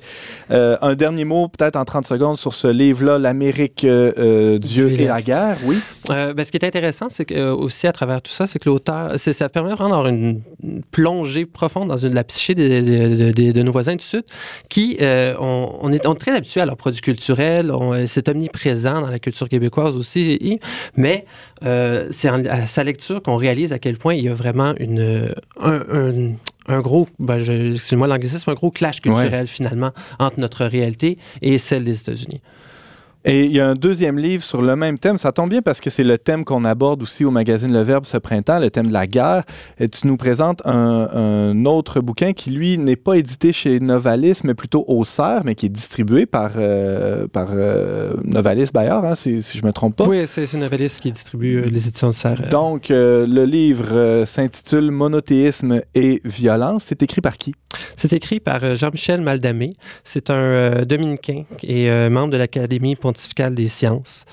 [0.51, 4.91] Euh, un dernier mot, peut-être en 30 secondes, sur ce livre-là, L'Amérique, euh, euh, Dieu
[4.91, 5.79] et la- guerre, oui?
[6.09, 9.11] Ben, ce qui est intéressant, c'est que aussi à travers tout ça, c'est que l'auteur,
[9.17, 10.41] ça permet vraiment d'avoir une,
[10.91, 12.81] plongée profonde dans la psyché des-
[13.53, 14.23] de, nos voisins du Sud,
[14.69, 17.71] qui on, est, très habitués à leurs produits culturels,
[18.07, 20.59] c'est omniprésent dans la culture québécoise aussi,
[20.97, 21.25] mais
[21.61, 25.82] c'est à sa lecture qu'on réalise à quel point il y a vraiment une, un,
[25.91, 26.33] un-
[26.67, 31.83] un gros, ben, excusez-moi l'anglicisme, un gros clash culturel finalement entre notre réalité et celle
[31.83, 32.41] des États-Unis.
[33.25, 35.17] Et il y a un deuxième livre sur le même thème.
[35.17, 38.05] Ça tombe bien parce que c'est le thème qu'on aborde aussi au magazine Le Verbe
[38.05, 39.43] ce printemps, le thème de la guerre.
[39.79, 44.39] Et tu nous présentes un, un autre bouquin qui, lui, n'est pas édité chez Novalis,
[44.43, 49.15] mais plutôt au Cerf, mais qui est distribué par, euh, par euh, Novalis Bayard, hein,
[49.15, 50.05] si, si je me trompe pas.
[50.05, 52.49] Oui, c'est noveliste qui distribue euh, les éditions de Serre.
[52.49, 56.85] Donc, euh, le livre s'intitule Monothéisme et violence.
[56.85, 57.55] C'est écrit par qui?
[57.95, 59.71] C'est écrit par Jean-Michel Maldamé.
[60.03, 64.25] C'est un dominicain et membre de l'Académie pontificale des sciences.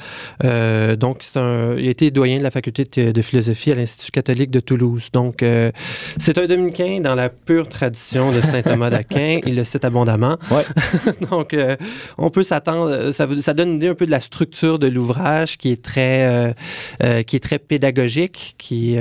[0.44, 4.10] Euh, donc, un, il a été doyen de la faculté de, de philosophie à l'Institut
[4.10, 5.10] catholique de Toulouse.
[5.12, 5.70] Donc, euh,
[6.18, 9.40] c'est un dominicain dans la pure tradition de saint Thomas d'Aquin.
[9.46, 10.38] Il le cite abondamment.
[10.50, 10.64] Ouais.
[11.30, 11.76] donc, euh,
[12.16, 13.10] on peut s'attendre.
[13.12, 16.54] Ça, donne une idée un peu de la structure de l'ouvrage qui est très,
[17.26, 18.96] qui est très pédagogique, qui,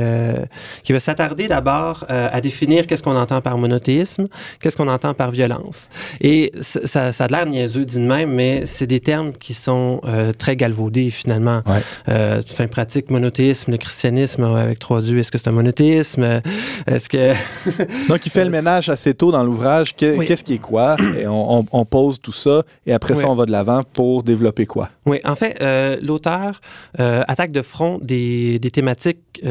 [0.84, 4.28] qui va s'attarder d'abord à définir qu'est-ce qu'on entend par monothéisme,
[4.60, 5.88] qu'est-ce qu'on entend par violence.
[6.20, 9.69] Et ça, ça a l'air niaiseux dit de même, mais c'est des termes qui sont
[9.70, 11.62] euh, très galvaudés finalement.
[11.66, 11.82] Ouais.
[12.10, 16.24] Euh, fin pratique, monothéisme, le christianisme euh, avec trois dieux, est-ce que c'est un monothéisme?
[16.24, 16.40] Euh,
[16.88, 17.34] Est-ce que...
[18.10, 19.94] Donc, il fait le ménage assez tôt dans l'ouvrage.
[20.02, 20.26] Oui.
[20.26, 20.96] Qu'est-ce qui est quoi?
[21.18, 22.64] Et on, on- on pose tout ça.
[22.86, 24.90] Et après ça, on va de l'avant pour développer quoi?
[25.06, 25.58] Oui, en fait,
[26.02, 26.62] l'auteur
[26.98, 29.42] attaque de front des, des thématiques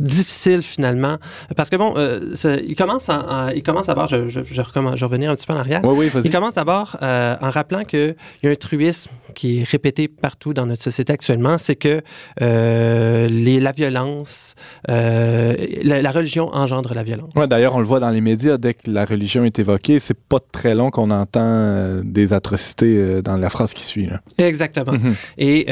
[0.00, 1.18] difficiles finalement,
[1.56, 2.34] parce que bon, euh,
[2.66, 5.46] il commence, en- en- il commence d'abord, je, je, je, je vais revenir un petit
[5.46, 5.80] peu en arrière.
[5.84, 6.20] Oui, oui.
[6.24, 10.52] Il commence d'abord euh, en rappelant qu'il y a un truisme qui est répété partout
[10.54, 12.02] dans notre société actuellement, c'est que
[12.42, 14.54] euh, les, la violence,
[14.88, 17.30] euh, la, la religion engendre la violence.
[17.36, 20.18] Ouais, D'ailleurs, on le voit dans les médias, dès que la religion est évoquée, c'est
[20.18, 24.06] pas très long qu'on entend euh, des atrocités dans la phrase qui suit.
[24.06, 24.20] là.
[24.38, 24.92] Exactement.
[24.92, 25.14] Mhm.
[25.38, 25.66] Et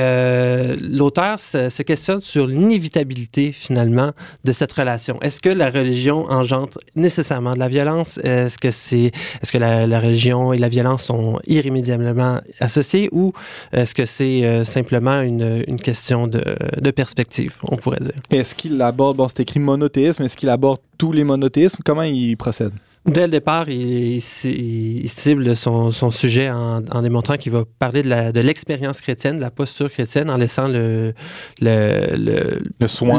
[0.80, 4.12] l'auteur se, se questionne sur l'inévitabilité, finalement,
[4.44, 5.20] de cette relation.
[5.22, 8.18] Est-ce que la religion engendre nécessairement de la violence?
[8.18, 9.10] Est-ce que, c'est,
[9.42, 13.08] est-ce que la, la religion et la violence sont irrémédiablement associées?
[13.12, 13.32] Ou
[13.72, 16.42] est-ce que c'est euh, simplement une, question de,
[16.80, 18.12] de perspective, on pourrait dire?
[18.30, 21.82] Est-ce qu'il aborde, bon, c'est écrit monothéisme, est-ce qu'il aborde tous les monothéismes?
[21.84, 22.72] Comment il procède?
[23.08, 27.52] Dès le départ, il, il ci- il cible son, son sujet en, en démontrant qu'il
[27.52, 31.14] va parler de, l'expérience chrétienne, de la posture chrétienne, en laissant le,
[31.60, 33.18] le, le, Le soin?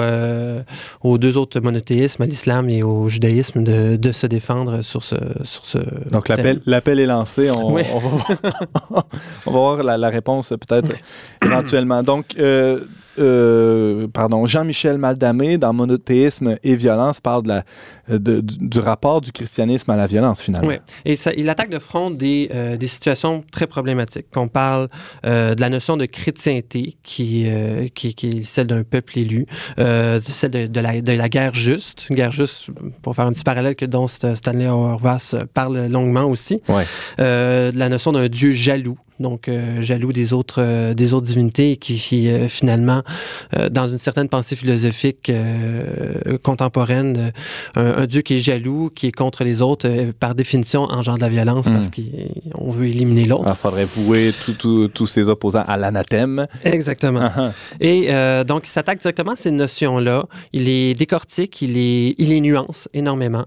[0.00, 0.62] euh,
[1.02, 5.16] aux deux autres monothéismes, à l'islam et au judaïsme, de, de se défendre sur ce,
[5.44, 5.78] sur ce
[6.10, 7.50] Donc l'appel, l'appel est lancé.
[7.50, 7.82] On, Oui.
[7.92, 8.26] on va voir,
[9.46, 10.96] on va voir la, la réponse peut-être
[11.44, 12.02] éventuellement.
[12.02, 12.80] Donc, euh,
[13.18, 17.62] euh, pardon, Jean-Michel Maldamé, dans Monothéisme et violence, parle de la,
[18.08, 20.68] de- du, rapport du christianisme à la violence, finalement.
[20.68, 24.26] Oui, et ça, il attaque de front des, euh, des situations très problématiques.
[24.36, 24.88] On parle
[25.24, 29.46] euh, de la notion de chrétienté qui, euh, qui, qui est celle d'un peuple élu,
[29.78, 32.68] euh, celle de, de la, de la guerre juste, guerre juste,
[33.02, 36.84] pour faire un petit parallèle que dont St- Stanley Auerbach parle longuement aussi, Ouais.
[37.20, 38.98] Euh, de la notion d'un Dieu jaloux.
[39.20, 43.02] Donc euh, jaloux des autres, euh, des autres divinités, qui, qui, euh, finalement,
[43.70, 45.30] dans une certaine pensée philosophique
[46.42, 47.32] contemporaine,
[47.76, 49.88] un, un Dieu qui est jaloux, qui est contre les autres,
[50.18, 51.74] par définition, engendre la violence Mm.
[51.74, 53.44] parce qu'on veut éliminer l'autre.
[53.46, 54.32] Il faudrait vouer
[54.92, 56.46] tous ces opposants à l'anathème.
[56.64, 57.20] Exactement.
[57.22, 57.52] Ah, ah.
[57.80, 58.08] Et
[58.44, 60.26] donc, il s'attaque directement à ces notions-là.
[60.52, 63.44] Il les décortique, il les, il les nuance énormément.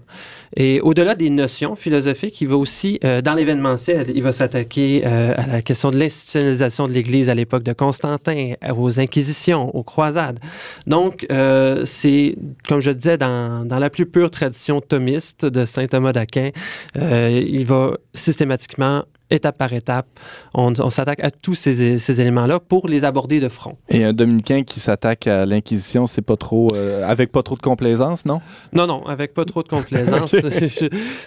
[0.56, 5.57] Et au-delà des notions philosophiques, il va aussi, dans l'événementiel, il va s'attaquer à la
[5.62, 10.40] question de l'institutionnalisation de l'Église à l'époque de Constantin, aux inquisitions, aux croisades.
[10.86, 12.36] Donc, euh, c'est,
[12.66, 16.50] comme je disais, dans, dans la plus pure tradition thomiste de saint Thomas d'Aquin,
[16.96, 20.06] euh, il va systématiquement étape par étape,
[20.54, 23.76] on, on s'attaque à tous ces, ces éléments-là pour les aborder de front.
[23.88, 26.68] Et un dominicain qui s'attaque à l'Inquisition, c'est pas trop.
[26.74, 28.40] euh, avec pas trop de complaisance, non?
[28.72, 30.34] Non, non, avec pas trop de complaisance,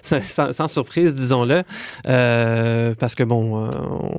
[0.52, 1.64] sans, surprise, disons-le,
[2.08, 3.70] Euh, parce que bon, euh,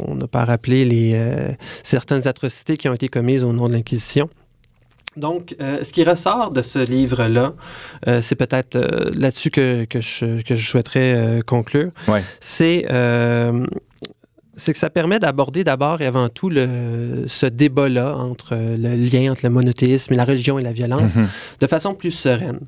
[0.08, 1.50] on n'a pas rappelé les euh,
[1.82, 4.28] certaines atrocités qui ont été commises au nom de l'Inquisition.
[5.16, 7.52] Donc, euh, ce qui ressort de ce livre-là,
[8.08, 12.22] euh, c'est peut-être euh, là-dessus que, que, je, que je souhaiterais conclure, Ouais.
[12.40, 13.64] c'est euh,
[14.62, 18.94] c'est que ça permet d'aborder d'abord et avant tout le, ce débat-là entre euh, le
[18.94, 21.28] lien entre le monothéisme et la religion et la violence Mhm.
[21.60, 22.60] de façon plus sereine.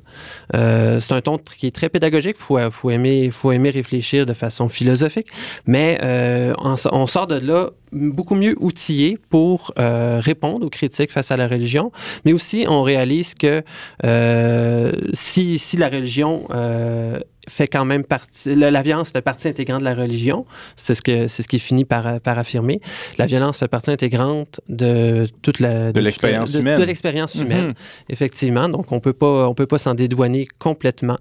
[0.55, 2.35] Euh, c'est un ton qui est très pédagogique.
[2.39, 5.27] Il faut, faut, aimer, faut aimer réfléchir de façon philosophique,
[5.65, 11.31] mais euh, on, sort de là beaucoup mieux outillé pour euh, répondre aux critiques face
[11.31, 11.91] à la religion,
[12.25, 13.63] mais aussi on réalise que
[14.03, 19.47] euh, si, si la religion euh, fait quand même partie, la, la violence fait partie
[19.47, 22.81] intégrante de la religion, c'est ce que c'est ce qui finit par, par affirmer.
[23.17, 26.79] La violence fait partie intégrante de toute la De l'expérience de- humaine.
[26.79, 27.73] De l'expérience humaine Mhm.
[28.09, 28.69] effectivement.
[28.69, 31.17] Donc, on peut pas, on peut pas s'en dédouaner complètement.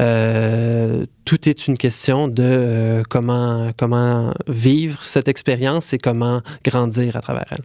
[0.00, 7.16] Euh, tout est une question de euh, comment, comment vivre cette expérience et comment grandir
[7.16, 7.64] à travers elle.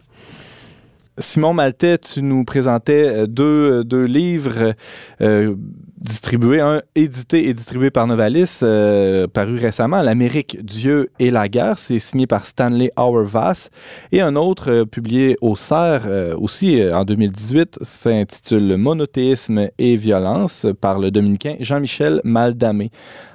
[1.20, 4.74] Simon Maltais, tu nous présentais euh, deux, deux livres
[5.20, 5.56] euh,
[6.00, 11.78] distribués, un édité et distribué par Novalis, euh, paru récemment, L'Amérique, Dieu et la guerre,
[11.78, 13.68] c'est signé par Stanley Auerbach,
[14.12, 20.66] et un autre euh, publié au CERF euh, aussi en 2018, s'intitule Monothéisme et violence
[20.80, 22.90] par le dominicain Jean-Michel Maldamé.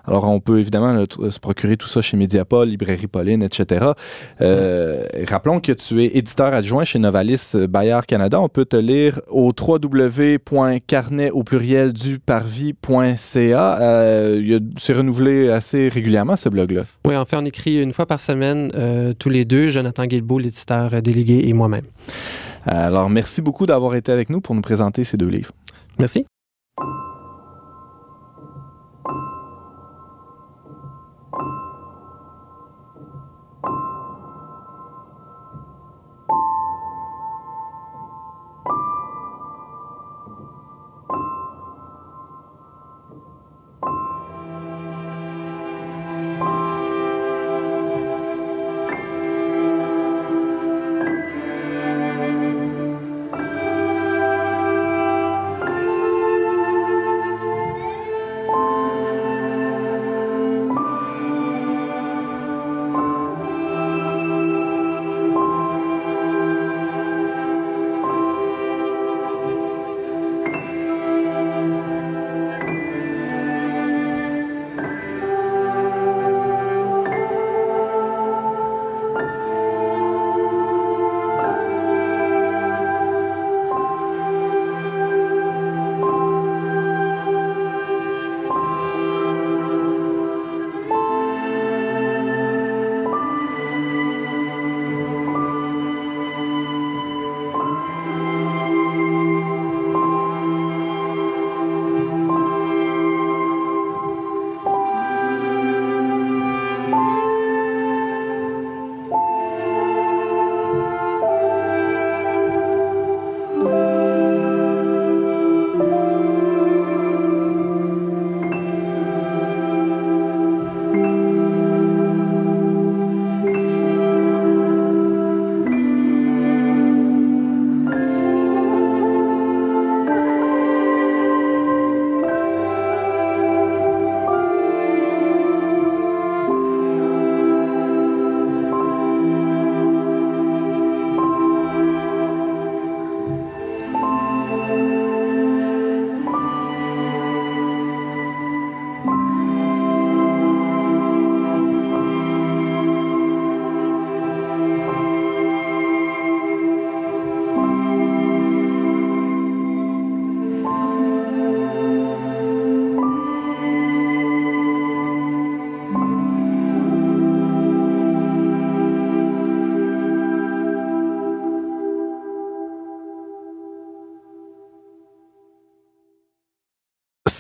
[0.06, 3.86] Alors on peut évidemment euh, t- se procurer tout ça chez Mediapol, Librairie Pauline, etc.
[4.42, 8.42] Euh, Rappelons que tu es éditeur adjoint chez Novalis euh, Bayard Canada.
[8.42, 13.82] On peut te lire au www.carnet au pluriel du parvis.ca.
[13.82, 16.84] Euh, C'est renouvelé assez régulièrement ce blog-là.
[17.06, 20.40] Oui, en fait, on écrit une fois par semaine, euh, tous les deux, Jonathan Guilbeault,
[20.40, 21.86] l'éditeur euh, délégué, et moi-même.
[22.66, 25.52] Alors merci beaucoup d'avoir été avec nous pour nous présenter ces deux livres.
[26.00, 26.26] Merci.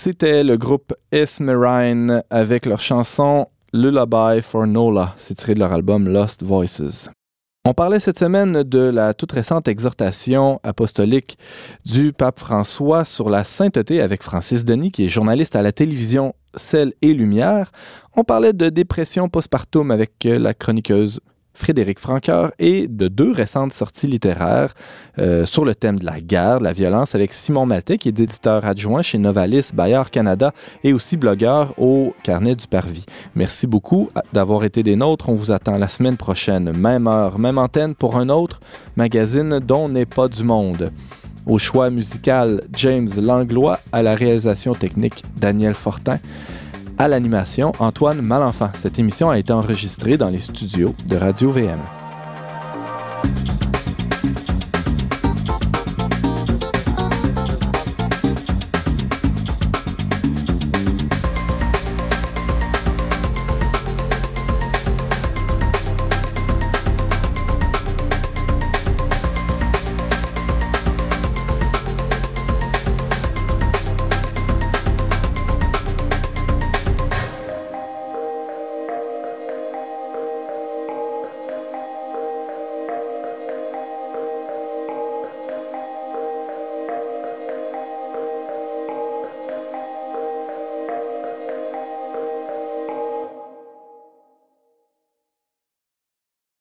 [0.06, 5.16] C'était le groupe Esmerine avec leur chanson Lullaby for Nola.
[5.18, 7.08] C'est tiré de leur album Lost Voices.
[7.64, 11.38] On parlait cette semaine de la toute récente exhortation apostolique
[11.86, 16.34] du pape François sur la sainteté avec Francis Denis, qui est journaliste à la télévision
[16.56, 17.72] Celle et Lumière.
[18.18, 21.22] On parlait de dépression postpartum avec la chroniqueuse
[21.54, 24.74] Frédéric Francoeur et de deux récentes sorties littéraires
[25.20, 28.20] euh, sur le thème de la guerre, de la violence avec Simon Maltais, qui est
[28.20, 30.52] éditeur adjoint chez Novalis Bayard Canada
[30.84, 33.06] et aussi blogueur au Carnet du Parvis.
[33.36, 35.30] Merci beaucoup d'avoir été des nôtres.
[35.30, 38.60] On vous attend la semaine prochaine, même heure, même antenne pour un autre
[38.96, 40.92] magazine dont n'est pas du monde.
[41.46, 46.20] Au choix musical, James Langlois, à la réalisation technique, Daniel Fortin.
[47.00, 48.70] À l'animation, Antoine Malenfant.
[48.76, 51.80] Cette émission a été enregistrée dans les studios de Radio VM.